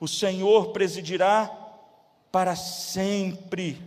o 0.00 0.06
Senhor 0.06 0.68
presidirá 0.68 1.50
para 2.30 2.54
sempre. 2.54 3.80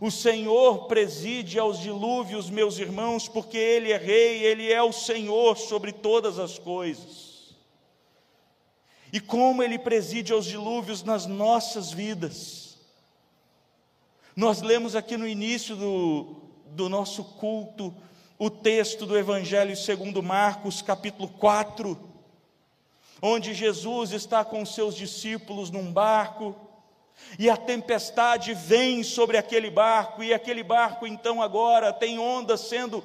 O 0.00 0.10
Senhor 0.10 0.86
preside 0.86 1.58
aos 1.58 1.78
dilúvios, 1.78 2.50
meus 2.50 2.78
irmãos, 2.78 3.28
porque 3.28 3.56
Ele 3.56 3.92
é 3.92 3.96
Rei, 3.96 4.44
Ele 4.44 4.72
é 4.72 4.82
o 4.82 4.92
Senhor 4.92 5.56
sobre 5.56 5.92
todas 5.92 6.38
as 6.38 6.58
coisas. 6.58 7.54
E 9.12 9.20
como 9.20 9.62
Ele 9.62 9.78
preside 9.78 10.32
aos 10.32 10.44
dilúvios 10.44 11.02
nas 11.02 11.26
nossas 11.26 11.92
vidas. 11.92 12.78
Nós 14.36 14.60
lemos 14.62 14.96
aqui 14.96 15.16
no 15.16 15.28
início 15.28 15.76
do, 15.76 16.36
do 16.66 16.88
nosso 16.88 17.24
culto 17.24 17.94
o 18.36 18.50
texto 18.50 19.06
do 19.06 19.16
Evangelho 19.16 19.76
segundo 19.76 20.22
Marcos, 20.22 20.82
capítulo 20.82 21.28
4 21.28 22.13
onde 23.26 23.54
Jesus 23.54 24.12
está 24.12 24.44
com 24.44 24.66
seus 24.66 24.94
discípulos 24.94 25.70
num 25.70 25.90
barco, 25.90 26.54
e 27.38 27.48
a 27.48 27.56
tempestade 27.56 28.52
vem 28.52 29.02
sobre 29.02 29.38
aquele 29.38 29.70
barco, 29.70 30.22
e 30.22 30.34
aquele 30.34 30.62
barco 30.62 31.06
então 31.06 31.40
agora 31.40 31.90
tem 31.90 32.18
ondas 32.18 32.60
sendo 32.60 33.02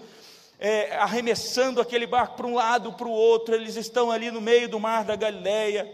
é, 0.59 0.93
arremessando 0.97 1.79
aquele 1.79 2.05
barco 2.05 2.35
para 2.35 2.47
um 2.47 2.55
lado, 2.55 2.91
para 2.91 3.07
o 3.07 3.11
outro, 3.11 3.55
eles 3.55 3.77
estão 3.77 4.11
ali 4.11 4.29
no 4.29 4.41
meio 4.41 4.67
do 4.67 4.77
mar 4.77 5.05
da 5.05 5.15
Galileia, 5.15 5.89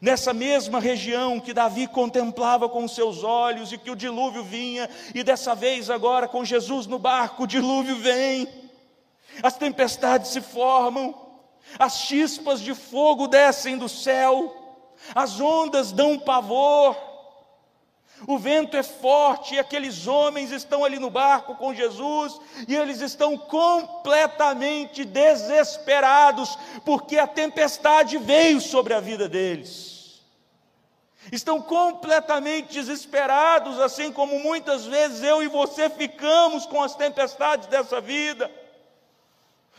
nessa 0.00 0.32
mesma 0.32 0.80
região 0.80 1.38
que 1.38 1.52
Davi 1.52 1.86
contemplava 1.86 2.70
com 2.70 2.88
seus 2.88 3.22
olhos 3.22 3.72
e 3.72 3.78
que 3.78 3.90
o 3.90 3.96
dilúvio 3.96 4.42
vinha, 4.42 4.88
e 5.14 5.22
dessa 5.22 5.54
vez 5.54 5.90
agora 5.90 6.26
com 6.26 6.42
Jesus 6.46 6.86
no 6.86 6.98
barco, 6.98 7.42
o 7.42 7.46
dilúvio 7.46 7.96
vem, 7.96 8.48
as 9.42 9.54
tempestades 9.58 10.30
se 10.30 10.40
formam, 10.40 11.25
as 11.78 12.00
chispas 12.00 12.60
de 12.60 12.74
fogo 12.74 13.26
descem 13.26 13.76
do 13.76 13.88
céu, 13.88 14.54
as 15.14 15.40
ondas 15.40 15.92
dão 15.92 16.18
pavor, 16.18 16.96
o 18.26 18.38
vento 18.38 18.76
é 18.76 18.82
forte 18.82 19.54
e 19.54 19.58
aqueles 19.58 20.06
homens 20.06 20.50
estão 20.50 20.84
ali 20.84 20.98
no 20.98 21.10
barco 21.10 21.54
com 21.56 21.74
Jesus 21.74 22.40
e 22.66 22.74
eles 22.74 23.00
estão 23.00 23.36
completamente 23.36 25.04
desesperados 25.04 26.56
porque 26.84 27.18
a 27.18 27.26
tempestade 27.26 28.16
veio 28.16 28.60
sobre 28.60 28.94
a 28.94 29.00
vida 29.00 29.28
deles. 29.28 30.22
Estão 31.30 31.60
completamente 31.60 32.72
desesperados, 32.72 33.80
assim 33.80 34.12
como 34.12 34.38
muitas 34.38 34.86
vezes 34.86 35.22
eu 35.22 35.42
e 35.42 35.48
você 35.48 35.90
ficamos 35.90 36.64
com 36.64 36.82
as 36.82 36.94
tempestades 36.94 37.66
dessa 37.66 38.00
vida 38.00 38.50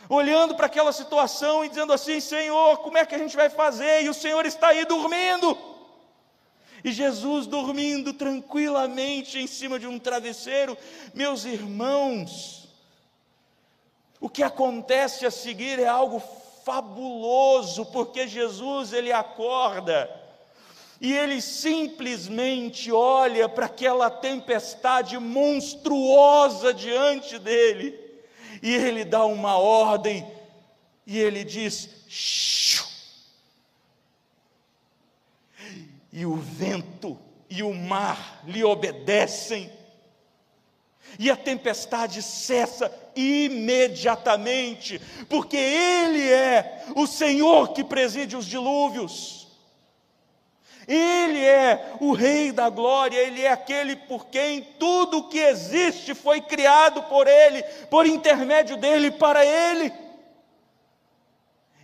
olhando 0.08 0.54
para 0.54 0.66
aquela 0.66 0.92
situação 0.92 1.64
e 1.64 1.68
dizendo 1.68 1.92
assim: 1.92 2.20
Senhor, 2.20 2.78
como 2.78 2.98
é 2.98 3.04
que 3.04 3.14
a 3.14 3.18
gente 3.18 3.36
vai 3.36 3.50
fazer? 3.50 4.02
E 4.02 4.08
o 4.08 4.14
Senhor 4.14 4.44
está 4.46 4.68
aí 4.68 4.84
dormindo. 4.84 5.56
E 6.82 6.92
Jesus 6.92 7.46
dormindo 7.46 8.12
tranquilamente 8.12 9.38
em 9.38 9.46
cima 9.46 9.78
de 9.78 9.86
um 9.86 9.98
travesseiro, 9.98 10.78
meus 11.12 11.44
irmãos, 11.44 12.68
o 14.20 14.28
que 14.28 14.44
acontece 14.44 15.26
a 15.26 15.30
seguir 15.30 15.80
é 15.80 15.88
algo 15.88 16.22
fabuloso, 16.64 17.86
porque 17.86 18.28
Jesus 18.28 18.92
ele 18.92 19.10
acorda 19.10 20.08
e 21.00 21.12
ele 21.12 21.40
simplesmente 21.40 22.90
olha 22.92 23.48
para 23.48 23.66
aquela 23.66 24.10
tempestade 24.10 25.18
monstruosa 25.18 26.74
diante 26.74 27.38
dele 27.38 28.07
e 28.62 28.74
ele 28.74 29.04
dá 29.04 29.24
uma 29.24 29.56
ordem, 29.56 30.26
e 31.06 31.18
ele 31.18 31.44
diz: 31.44 31.88
Shoo! 32.08 32.88
e 36.18 36.26
o 36.26 36.34
vento 36.34 37.16
e 37.48 37.62
o 37.62 37.72
mar 37.72 38.42
lhe 38.44 38.64
obedecem, 38.64 39.70
e 41.16 41.30
a 41.30 41.36
tempestade 41.36 42.20
cessa 42.22 42.92
imediatamente, 43.14 45.00
porque 45.28 45.56
Ele 45.56 46.28
é 46.28 46.84
o 46.94 47.06
Senhor 47.06 47.72
que 47.72 47.84
preside 47.84 48.36
os 48.36 48.46
dilúvios. 48.46 49.37
Ele 50.88 51.44
é 51.44 51.96
o 52.00 52.12
Rei 52.12 52.50
da 52.50 52.70
glória, 52.70 53.18
Ele 53.18 53.42
é 53.42 53.52
aquele 53.52 53.94
por 53.94 54.26
quem 54.28 54.62
tudo 54.62 55.28
que 55.28 55.38
existe 55.38 56.14
foi 56.14 56.40
criado 56.40 57.02
por 57.02 57.26
Ele, 57.26 57.62
por 57.90 58.06
intermédio 58.06 58.74
dEle, 58.78 59.10
para 59.10 59.44
Ele. 59.44 59.92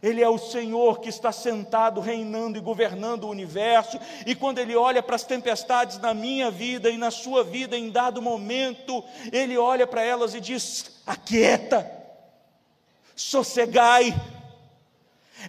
Ele 0.02 0.22
é 0.22 0.28
o 0.28 0.38
Senhor 0.38 1.00
que 1.00 1.10
está 1.10 1.32
sentado, 1.32 2.00
reinando 2.00 2.56
e 2.56 2.62
governando 2.62 3.24
o 3.24 3.30
universo, 3.30 3.98
e 4.24 4.34
quando 4.34 4.58
Ele 4.58 4.74
olha 4.74 5.02
para 5.02 5.16
as 5.16 5.24
tempestades 5.24 5.98
na 5.98 6.14
minha 6.14 6.50
vida 6.50 6.88
e 6.88 6.96
na 6.96 7.10
sua 7.10 7.44
vida, 7.44 7.76
em 7.76 7.90
dado 7.90 8.22
momento, 8.22 9.04
Ele 9.30 9.58
olha 9.58 9.86
para 9.86 10.02
elas 10.02 10.34
e 10.34 10.40
diz: 10.40 11.02
aquieta, 11.06 11.90
sossegai, 13.14 14.14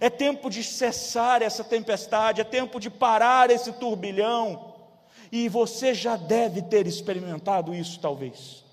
é 0.00 0.10
tempo 0.10 0.50
de 0.50 0.62
cessar 0.62 1.42
essa 1.42 1.64
tempestade, 1.64 2.40
é 2.40 2.44
tempo 2.44 2.78
de 2.78 2.90
parar 2.90 3.50
esse 3.50 3.72
turbilhão. 3.72 4.74
E 5.30 5.48
você 5.48 5.94
já 5.94 6.16
deve 6.16 6.62
ter 6.62 6.86
experimentado 6.86 7.74
isso, 7.74 7.98
talvez. 7.98 8.64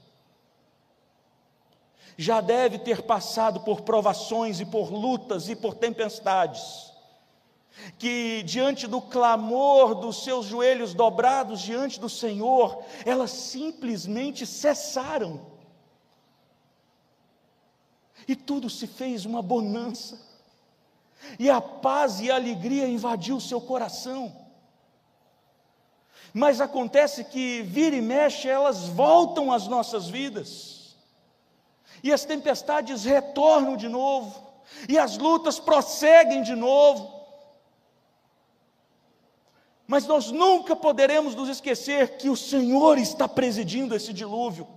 Já 2.17 2.41
deve 2.41 2.77
ter 2.77 3.01
passado 3.01 3.61
por 3.61 3.81
provações 3.81 4.59
e 4.59 4.65
por 4.65 4.91
lutas 4.91 5.49
e 5.49 5.55
por 5.55 5.73
tempestades. 5.73 6.91
Que 7.97 8.43
diante 8.43 8.85
do 8.85 9.01
clamor 9.01 9.95
dos 9.95 10.23
seus 10.23 10.45
joelhos 10.45 10.93
dobrados 10.93 11.59
diante 11.61 11.99
do 11.99 12.07
Senhor, 12.07 12.83
elas 13.03 13.31
simplesmente 13.31 14.45
cessaram. 14.45 15.41
E 18.27 18.35
tudo 18.35 18.69
se 18.69 18.85
fez 18.85 19.25
uma 19.25 19.41
bonança 19.41 20.32
e 21.39 21.49
a 21.49 21.59
paz 21.59 22.19
e 22.19 22.31
a 22.31 22.35
alegria 22.35 22.87
invadiu 22.87 23.39
seu 23.39 23.59
coração. 23.59 24.35
Mas 26.33 26.59
acontece 26.59 27.23
que 27.23 27.61
vira 27.61 27.95
e 27.95 28.01
mexe, 28.01 28.47
elas 28.47 28.87
voltam 28.87 29.51
às 29.51 29.67
nossas 29.67 30.07
vidas, 30.07 30.95
e 32.03 32.11
as 32.11 32.25
tempestades 32.25 33.03
retornam 33.03 33.77
de 33.77 33.87
novo, 33.87 34.41
e 34.89 34.97
as 34.97 35.17
lutas 35.17 35.59
prosseguem 35.59 36.41
de 36.41 36.55
novo. 36.55 37.21
Mas 39.85 40.07
nós 40.07 40.31
nunca 40.31 40.75
poderemos 40.75 41.35
nos 41.35 41.49
esquecer 41.49 42.17
que 42.17 42.29
o 42.29 42.37
Senhor 42.37 42.97
está 42.97 43.27
presidindo 43.27 43.95
esse 43.95 44.11
dilúvio 44.11 44.67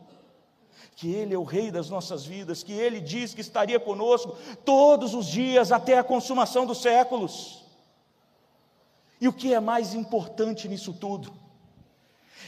que 0.96 1.12
Ele 1.12 1.34
é 1.34 1.38
o 1.38 1.44
Rei 1.44 1.70
das 1.70 1.90
nossas 1.90 2.24
vidas, 2.24 2.62
que 2.62 2.72
Ele 2.72 3.00
diz 3.00 3.34
que 3.34 3.42
estaria 3.42 3.78
conosco 3.78 4.34
todos 4.64 5.12
os 5.12 5.26
dias 5.26 5.70
até 5.70 5.98
a 5.98 6.02
consumação 6.02 6.64
dos 6.64 6.80
séculos. 6.80 7.62
E 9.20 9.28
o 9.28 9.32
que 9.32 9.52
é 9.52 9.60
mais 9.60 9.92
importante 9.94 10.66
nisso 10.66 10.94
tudo? 10.94 11.32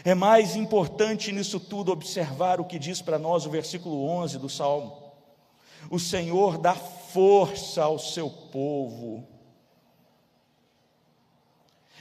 É 0.02 0.14
mais 0.14 0.56
importante 0.56 1.30
nisso 1.30 1.60
tudo 1.60 1.92
observar 1.92 2.58
o 2.58 2.64
que 2.64 2.78
diz 2.78 3.02
para 3.02 3.18
nós 3.18 3.44
o 3.44 3.50
versículo 3.50 4.06
11 4.06 4.38
do 4.38 4.48
Salmo. 4.48 4.96
O 5.90 5.98
Senhor 5.98 6.56
dá 6.56 6.74
força 6.74 7.84
ao 7.84 7.98
seu 7.98 8.30
povo 8.30 9.26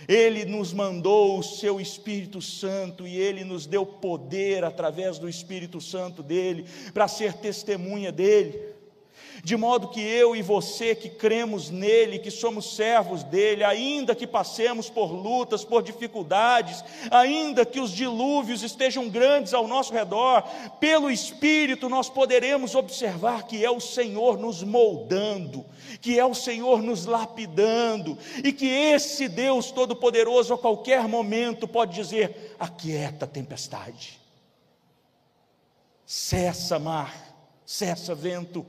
ele 0.07 0.45
nos 0.45 0.73
mandou 0.73 1.39
o 1.39 1.43
seu 1.43 1.79
Espírito 1.79 2.41
Santo 2.41 3.07
e 3.07 3.17
ele 3.17 3.43
nos 3.43 3.65
deu 3.65 3.86
poder 3.86 4.63
através 4.63 5.17
do 5.17 5.29
Espírito 5.29 5.79
Santo 5.79 6.21
dele 6.21 6.65
para 6.93 7.07
ser 7.07 7.33
testemunha 7.33 8.12
dele 8.12 8.76
de 9.43 9.56
modo 9.56 9.89
que 9.89 10.02
eu 10.02 10.36
e 10.36 10.41
você 10.41 10.95
que 10.95 11.10
cremos 11.10 11.69
nele, 11.69 12.19
que 12.19 12.32
somos 12.32 12.76
servos 12.76 13.23
dele, 13.23 13.63
ainda 13.63 14.15
que 14.15 14.26
passemos 14.26 14.89
por 14.89 15.12
lutas, 15.12 15.63
por 15.63 15.84
dificuldades, 15.84 16.84
ainda 17.12 17.65
que 17.65 17.80
os 17.80 17.91
dilúvios 17.91 18.63
estejam 18.63 19.10
grandes 19.10 19.54
ao 19.54 19.67
nosso 19.67 19.93
redor, 19.93 20.43
pelo 20.80 21.10
Espírito 21.10 21.89
nós 21.89 22.10
poderemos 22.10 22.76
observar 22.76 23.43
que 23.43 23.63
é 23.63 23.69
o 23.69 23.80
Senhor 23.80 24.38
nos 24.38 24.63
moldando, 24.63 25.65
que 26.02 26.19
é 26.19 26.26
o 26.26 26.34
Senhor 26.34 26.82
nos 26.82 27.06
lapidando, 27.06 28.17
e 28.43 28.52
que 28.52 28.67
esse 28.67 29.28
Deus 29.28 29.71
Todo-Poderoso 29.71 30.54
a 30.54 30.58
qualquer 30.58 31.08
momento 31.08 31.67
pode 31.67 31.93
dizer: 31.95 32.56
aquieta 32.60 33.28
tempestade, 33.28 34.19
cessa 36.06 36.80
mar, 36.80 37.13
cessa 37.65 38.15
vento 38.15 38.65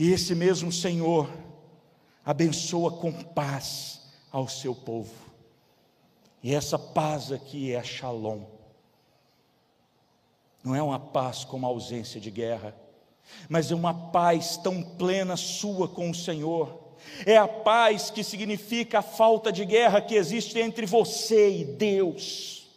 E 0.00 0.12
esse 0.12 0.34
mesmo 0.34 0.72
Senhor 0.72 1.28
abençoa 2.24 2.90
com 2.90 3.12
paz 3.12 4.00
ao 4.32 4.48
seu 4.48 4.74
povo. 4.74 5.12
E 6.42 6.54
essa 6.54 6.78
paz 6.78 7.30
aqui 7.30 7.74
é 7.74 7.78
a 7.78 7.82
Shalom. 7.82 8.44
Não 10.64 10.74
é 10.74 10.82
uma 10.82 10.98
paz 10.98 11.44
como 11.44 11.66
a 11.66 11.68
ausência 11.68 12.18
de 12.18 12.30
guerra, 12.30 12.74
mas 13.46 13.70
é 13.70 13.74
uma 13.74 13.92
paz 13.92 14.56
tão 14.56 14.82
plena 14.82 15.36
sua 15.36 15.86
com 15.86 16.08
o 16.08 16.14
Senhor. 16.14 16.78
É 17.26 17.36
a 17.36 17.46
paz 17.46 18.08
que 18.08 18.24
significa 18.24 19.00
a 19.00 19.02
falta 19.02 19.52
de 19.52 19.66
guerra 19.66 20.00
que 20.00 20.14
existe 20.14 20.58
entre 20.58 20.86
você 20.86 21.58
e 21.58 21.64
Deus. 21.66 22.70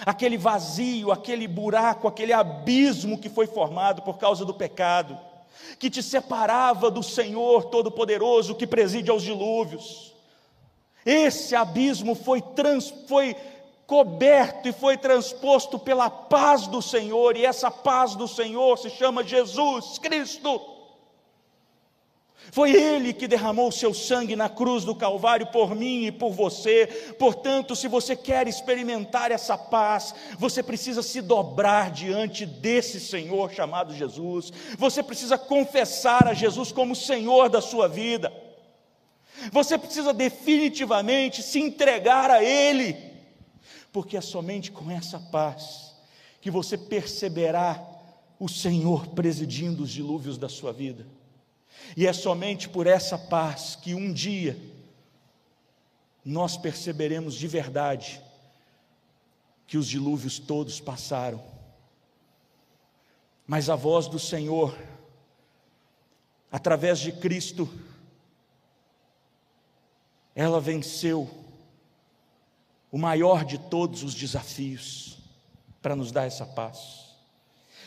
Aquele 0.00 0.38
vazio, 0.38 1.12
aquele 1.12 1.46
buraco, 1.46 2.08
aquele 2.08 2.32
abismo 2.32 3.18
que 3.18 3.28
foi 3.28 3.46
formado 3.46 4.00
por 4.00 4.16
causa 4.16 4.46
do 4.46 4.54
pecado 4.54 5.35
que 5.78 5.90
te 5.90 6.02
separava 6.02 6.90
do 6.90 7.02
Senhor 7.02 7.64
Todo-Poderoso 7.66 8.54
que 8.54 8.66
preside 8.66 9.10
aos 9.10 9.22
dilúvios. 9.22 10.14
Esse 11.04 11.54
abismo 11.54 12.14
foi, 12.14 12.40
trans, 12.40 12.92
foi 13.06 13.36
coberto 13.86 14.68
e 14.68 14.72
foi 14.72 14.96
transposto 14.96 15.78
pela 15.78 16.10
paz 16.10 16.66
do 16.66 16.82
Senhor, 16.82 17.36
e 17.36 17.46
essa 17.46 17.70
paz 17.70 18.16
do 18.16 18.26
Senhor 18.26 18.76
se 18.76 18.90
chama 18.90 19.22
Jesus 19.22 19.98
Cristo. 19.98 20.75
Foi 22.50 22.72
Ele 22.72 23.12
que 23.12 23.28
derramou 23.28 23.68
o 23.68 23.72
seu 23.72 23.92
sangue 23.92 24.36
na 24.36 24.48
cruz 24.48 24.84
do 24.84 24.94
Calvário 24.94 25.46
por 25.48 25.74
mim 25.74 26.06
e 26.06 26.12
por 26.12 26.32
você. 26.32 26.86
Portanto, 27.18 27.74
se 27.74 27.88
você 27.88 28.14
quer 28.14 28.46
experimentar 28.46 29.30
essa 29.30 29.58
paz, 29.58 30.14
você 30.38 30.62
precisa 30.62 31.02
se 31.02 31.20
dobrar 31.20 31.90
diante 31.90 32.46
desse 32.46 33.00
Senhor 33.00 33.52
chamado 33.52 33.94
Jesus. 33.94 34.52
Você 34.78 35.02
precisa 35.02 35.36
confessar 35.36 36.28
a 36.28 36.34
Jesus 36.34 36.72
como 36.72 36.94
Senhor 36.94 37.48
da 37.48 37.60
sua 37.60 37.88
vida. 37.88 38.32
Você 39.52 39.76
precisa 39.76 40.12
definitivamente 40.12 41.42
se 41.42 41.60
entregar 41.60 42.30
a 42.30 42.42
Ele, 42.42 42.96
porque 43.92 44.16
é 44.16 44.20
somente 44.20 44.70
com 44.70 44.90
essa 44.90 45.18
paz 45.18 45.94
que 46.40 46.50
você 46.50 46.78
perceberá 46.78 47.82
o 48.38 48.48
Senhor 48.48 49.08
presidindo 49.08 49.82
os 49.82 49.90
dilúvios 49.90 50.38
da 50.38 50.48
sua 50.48 50.72
vida. 50.72 51.06
E 51.96 52.06
é 52.06 52.12
somente 52.12 52.68
por 52.68 52.86
essa 52.86 53.18
paz 53.18 53.76
que 53.76 53.94
um 53.94 54.12
dia 54.12 54.56
nós 56.24 56.56
perceberemos 56.56 57.34
de 57.34 57.46
verdade 57.46 58.20
que 59.66 59.78
os 59.78 59.86
dilúvios 59.86 60.38
todos 60.38 60.80
passaram. 60.80 61.42
Mas 63.46 63.70
a 63.70 63.76
voz 63.76 64.08
do 64.08 64.18
Senhor, 64.18 64.76
através 66.50 66.98
de 66.98 67.12
Cristo, 67.12 67.68
ela 70.34 70.60
venceu 70.60 71.30
o 72.90 72.98
maior 72.98 73.44
de 73.44 73.58
todos 73.58 74.02
os 74.02 74.14
desafios 74.14 75.18
para 75.80 75.94
nos 75.94 76.10
dar 76.10 76.26
essa 76.26 76.44
paz. 76.44 77.05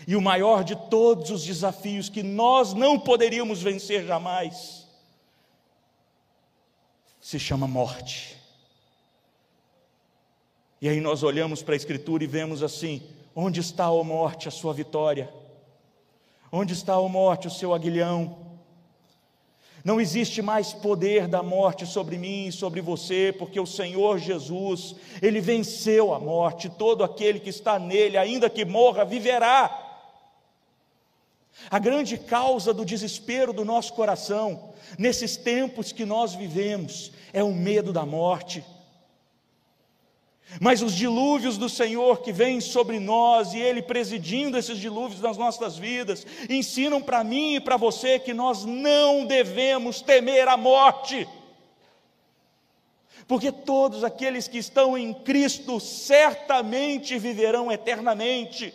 E 0.07 0.15
o 0.15 0.21
maior 0.21 0.63
de 0.63 0.75
todos 0.89 1.29
os 1.29 1.45
desafios 1.45 2.09
que 2.09 2.23
nós 2.23 2.73
não 2.73 2.99
poderíamos 2.99 3.61
vencer 3.61 4.05
jamais 4.05 4.87
se 7.21 7.37
chama 7.37 7.67
morte. 7.67 8.37
E 10.81 10.87
aí 10.87 10.99
nós 10.99 11.23
olhamos 11.23 11.61
para 11.61 11.75
a 11.75 11.77
Escritura 11.77 12.23
e 12.23 12.27
vemos 12.27 12.63
assim: 12.63 13.03
onde 13.35 13.59
está 13.59 13.85
a 13.85 14.03
morte, 14.03 14.47
a 14.47 14.51
sua 14.51 14.73
vitória? 14.73 15.31
Onde 16.51 16.73
está 16.73 16.95
a 16.95 17.01
morte, 17.07 17.47
o 17.47 17.51
seu 17.51 17.73
aguilhão? 17.73 18.49
Não 19.83 20.01
existe 20.01 20.41
mais 20.41 20.73
poder 20.73 21.27
da 21.27 21.41
morte 21.41 21.85
sobre 21.85 22.17
mim 22.17 22.47
e 22.47 22.51
sobre 22.51 22.81
você, 22.81 23.33
porque 23.37 23.59
o 23.59 23.65
Senhor 23.65 24.17
Jesus, 24.17 24.95
Ele 25.21 25.39
venceu 25.39 26.13
a 26.13 26.19
morte, 26.19 26.69
todo 26.69 27.03
aquele 27.03 27.39
que 27.39 27.49
está 27.49 27.79
nele, 27.79 28.17
ainda 28.17 28.49
que 28.49 28.65
morra, 28.65 29.05
viverá. 29.05 29.88
A 31.69 31.79
grande 31.79 32.17
causa 32.17 32.73
do 32.73 32.85
desespero 32.85 33.51
do 33.51 33.65
nosso 33.65 33.93
coração, 33.93 34.73
nesses 34.97 35.35
tempos 35.35 35.91
que 35.91 36.05
nós 36.05 36.33
vivemos, 36.33 37.11
é 37.33 37.43
o 37.43 37.53
medo 37.53 37.91
da 37.91 38.05
morte. 38.05 38.63
Mas 40.59 40.81
os 40.81 40.95
dilúvios 40.95 41.57
do 41.57 41.69
Senhor 41.69 42.21
que 42.21 42.31
vêm 42.31 42.59
sobre 42.59 42.99
nós 42.99 43.53
e 43.53 43.59
Ele 43.59 43.83
presidindo 43.83 44.57
esses 44.57 44.79
dilúvios 44.79 45.21
nas 45.21 45.37
nossas 45.37 45.77
vidas, 45.77 46.25
ensinam 46.49 47.01
para 47.01 47.23
mim 47.23 47.55
e 47.55 47.59
para 47.59 47.77
você 47.77 48.17
que 48.17 48.33
nós 48.33 48.65
não 48.65 49.25
devemos 49.25 50.01
temer 50.01 50.47
a 50.47 50.57
morte, 50.57 51.27
porque 53.27 53.51
todos 53.51 54.03
aqueles 54.03 54.47
que 54.47 54.57
estão 54.57 54.97
em 54.97 55.13
Cristo 55.13 55.79
certamente 55.79 57.19
viverão 57.19 57.71
eternamente, 57.71 58.73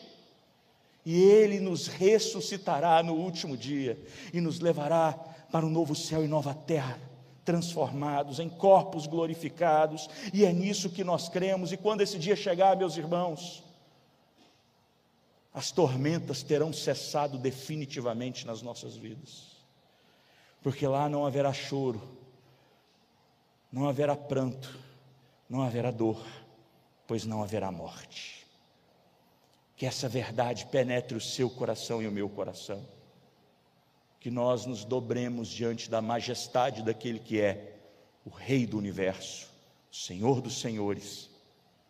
e 1.04 1.20
Ele 1.20 1.60
nos 1.60 1.86
ressuscitará 1.86 3.02
no 3.02 3.14
último 3.14 3.56
dia 3.56 3.98
e 4.32 4.40
nos 4.40 4.60
levará 4.60 5.12
para 5.52 5.66
um 5.66 5.70
novo 5.70 5.94
céu 5.94 6.24
e 6.24 6.28
nova 6.28 6.54
terra 6.54 6.98
transformados, 7.44 8.40
em 8.40 8.48
corpos 8.48 9.06
glorificados, 9.06 10.08
e 10.32 10.44
é 10.44 10.52
nisso 10.52 10.88
que 10.88 11.04
nós 11.04 11.28
cremos. 11.28 11.72
E 11.72 11.76
quando 11.76 12.00
esse 12.00 12.18
dia 12.18 12.34
chegar, 12.34 12.76
meus 12.76 12.96
irmãos, 12.96 13.62
as 15.52 15.70
tormentas 15.70 16.42
terão 16.42 16.72
cessado 16.72 17.38
definitivamente 17.38 18.46
nas 18.46 18.62
nossas 18.62 18.96
vidas, 18.96 19.52
porque 20.62 20.86
lá 20.86 21.08
não 21.08 21.26
haverá 21.26 21.52
choro, 21.52 22.02
não 23.70 23.88
haverá 23.88 24.16
pranto, 24.16 24.76
não 25.48 25.62
haverá 25.62 25.90
dor, 25.90 26.24
pois 27.06 27.24
não 27.24 27.42
haverá 27.42 27.70
morte. 27.70 28.43
Que 29.84 29.88
essa 29.88 30.08
verdade 30.08 30.64
penetre 30.64 31.14
o 31.14 31.20
seu 31.20 31.50
coração 31.50 32.02
e 32.02 32.08
o 32.08 32.10
meu 32.10 32.26
coração 32.26 32.82
que 34.18 34.30
nós 34.30 34.64
nos 34.64 34.82
dobremos 34.82 35.46
diante 35.46 35.90
da 35.90 36.00
majestade 36.00 36.82
daquele 36.82 37.18
que 37.18 37.38
é 37.38 37.76
o 38.24 38.30
Rei 38.30 38.66
do 38.66 38.78
universo, 38.78 39.46
o 39.92 39.94
Senhor 39.94 40.40
dos 40.40 40.58
senhores, 40.58 41.28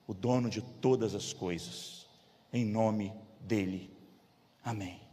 o 0.08 0.12
dono 0.12 0.50
de 0.50 0.60
todas 0.60 1.14
as 1.14 1.32
coisas, 1.32 2.08
em 2.52 2.64
nome 2.64 3.12
dele. 3.38 3.96
Amém. 4.64 5.03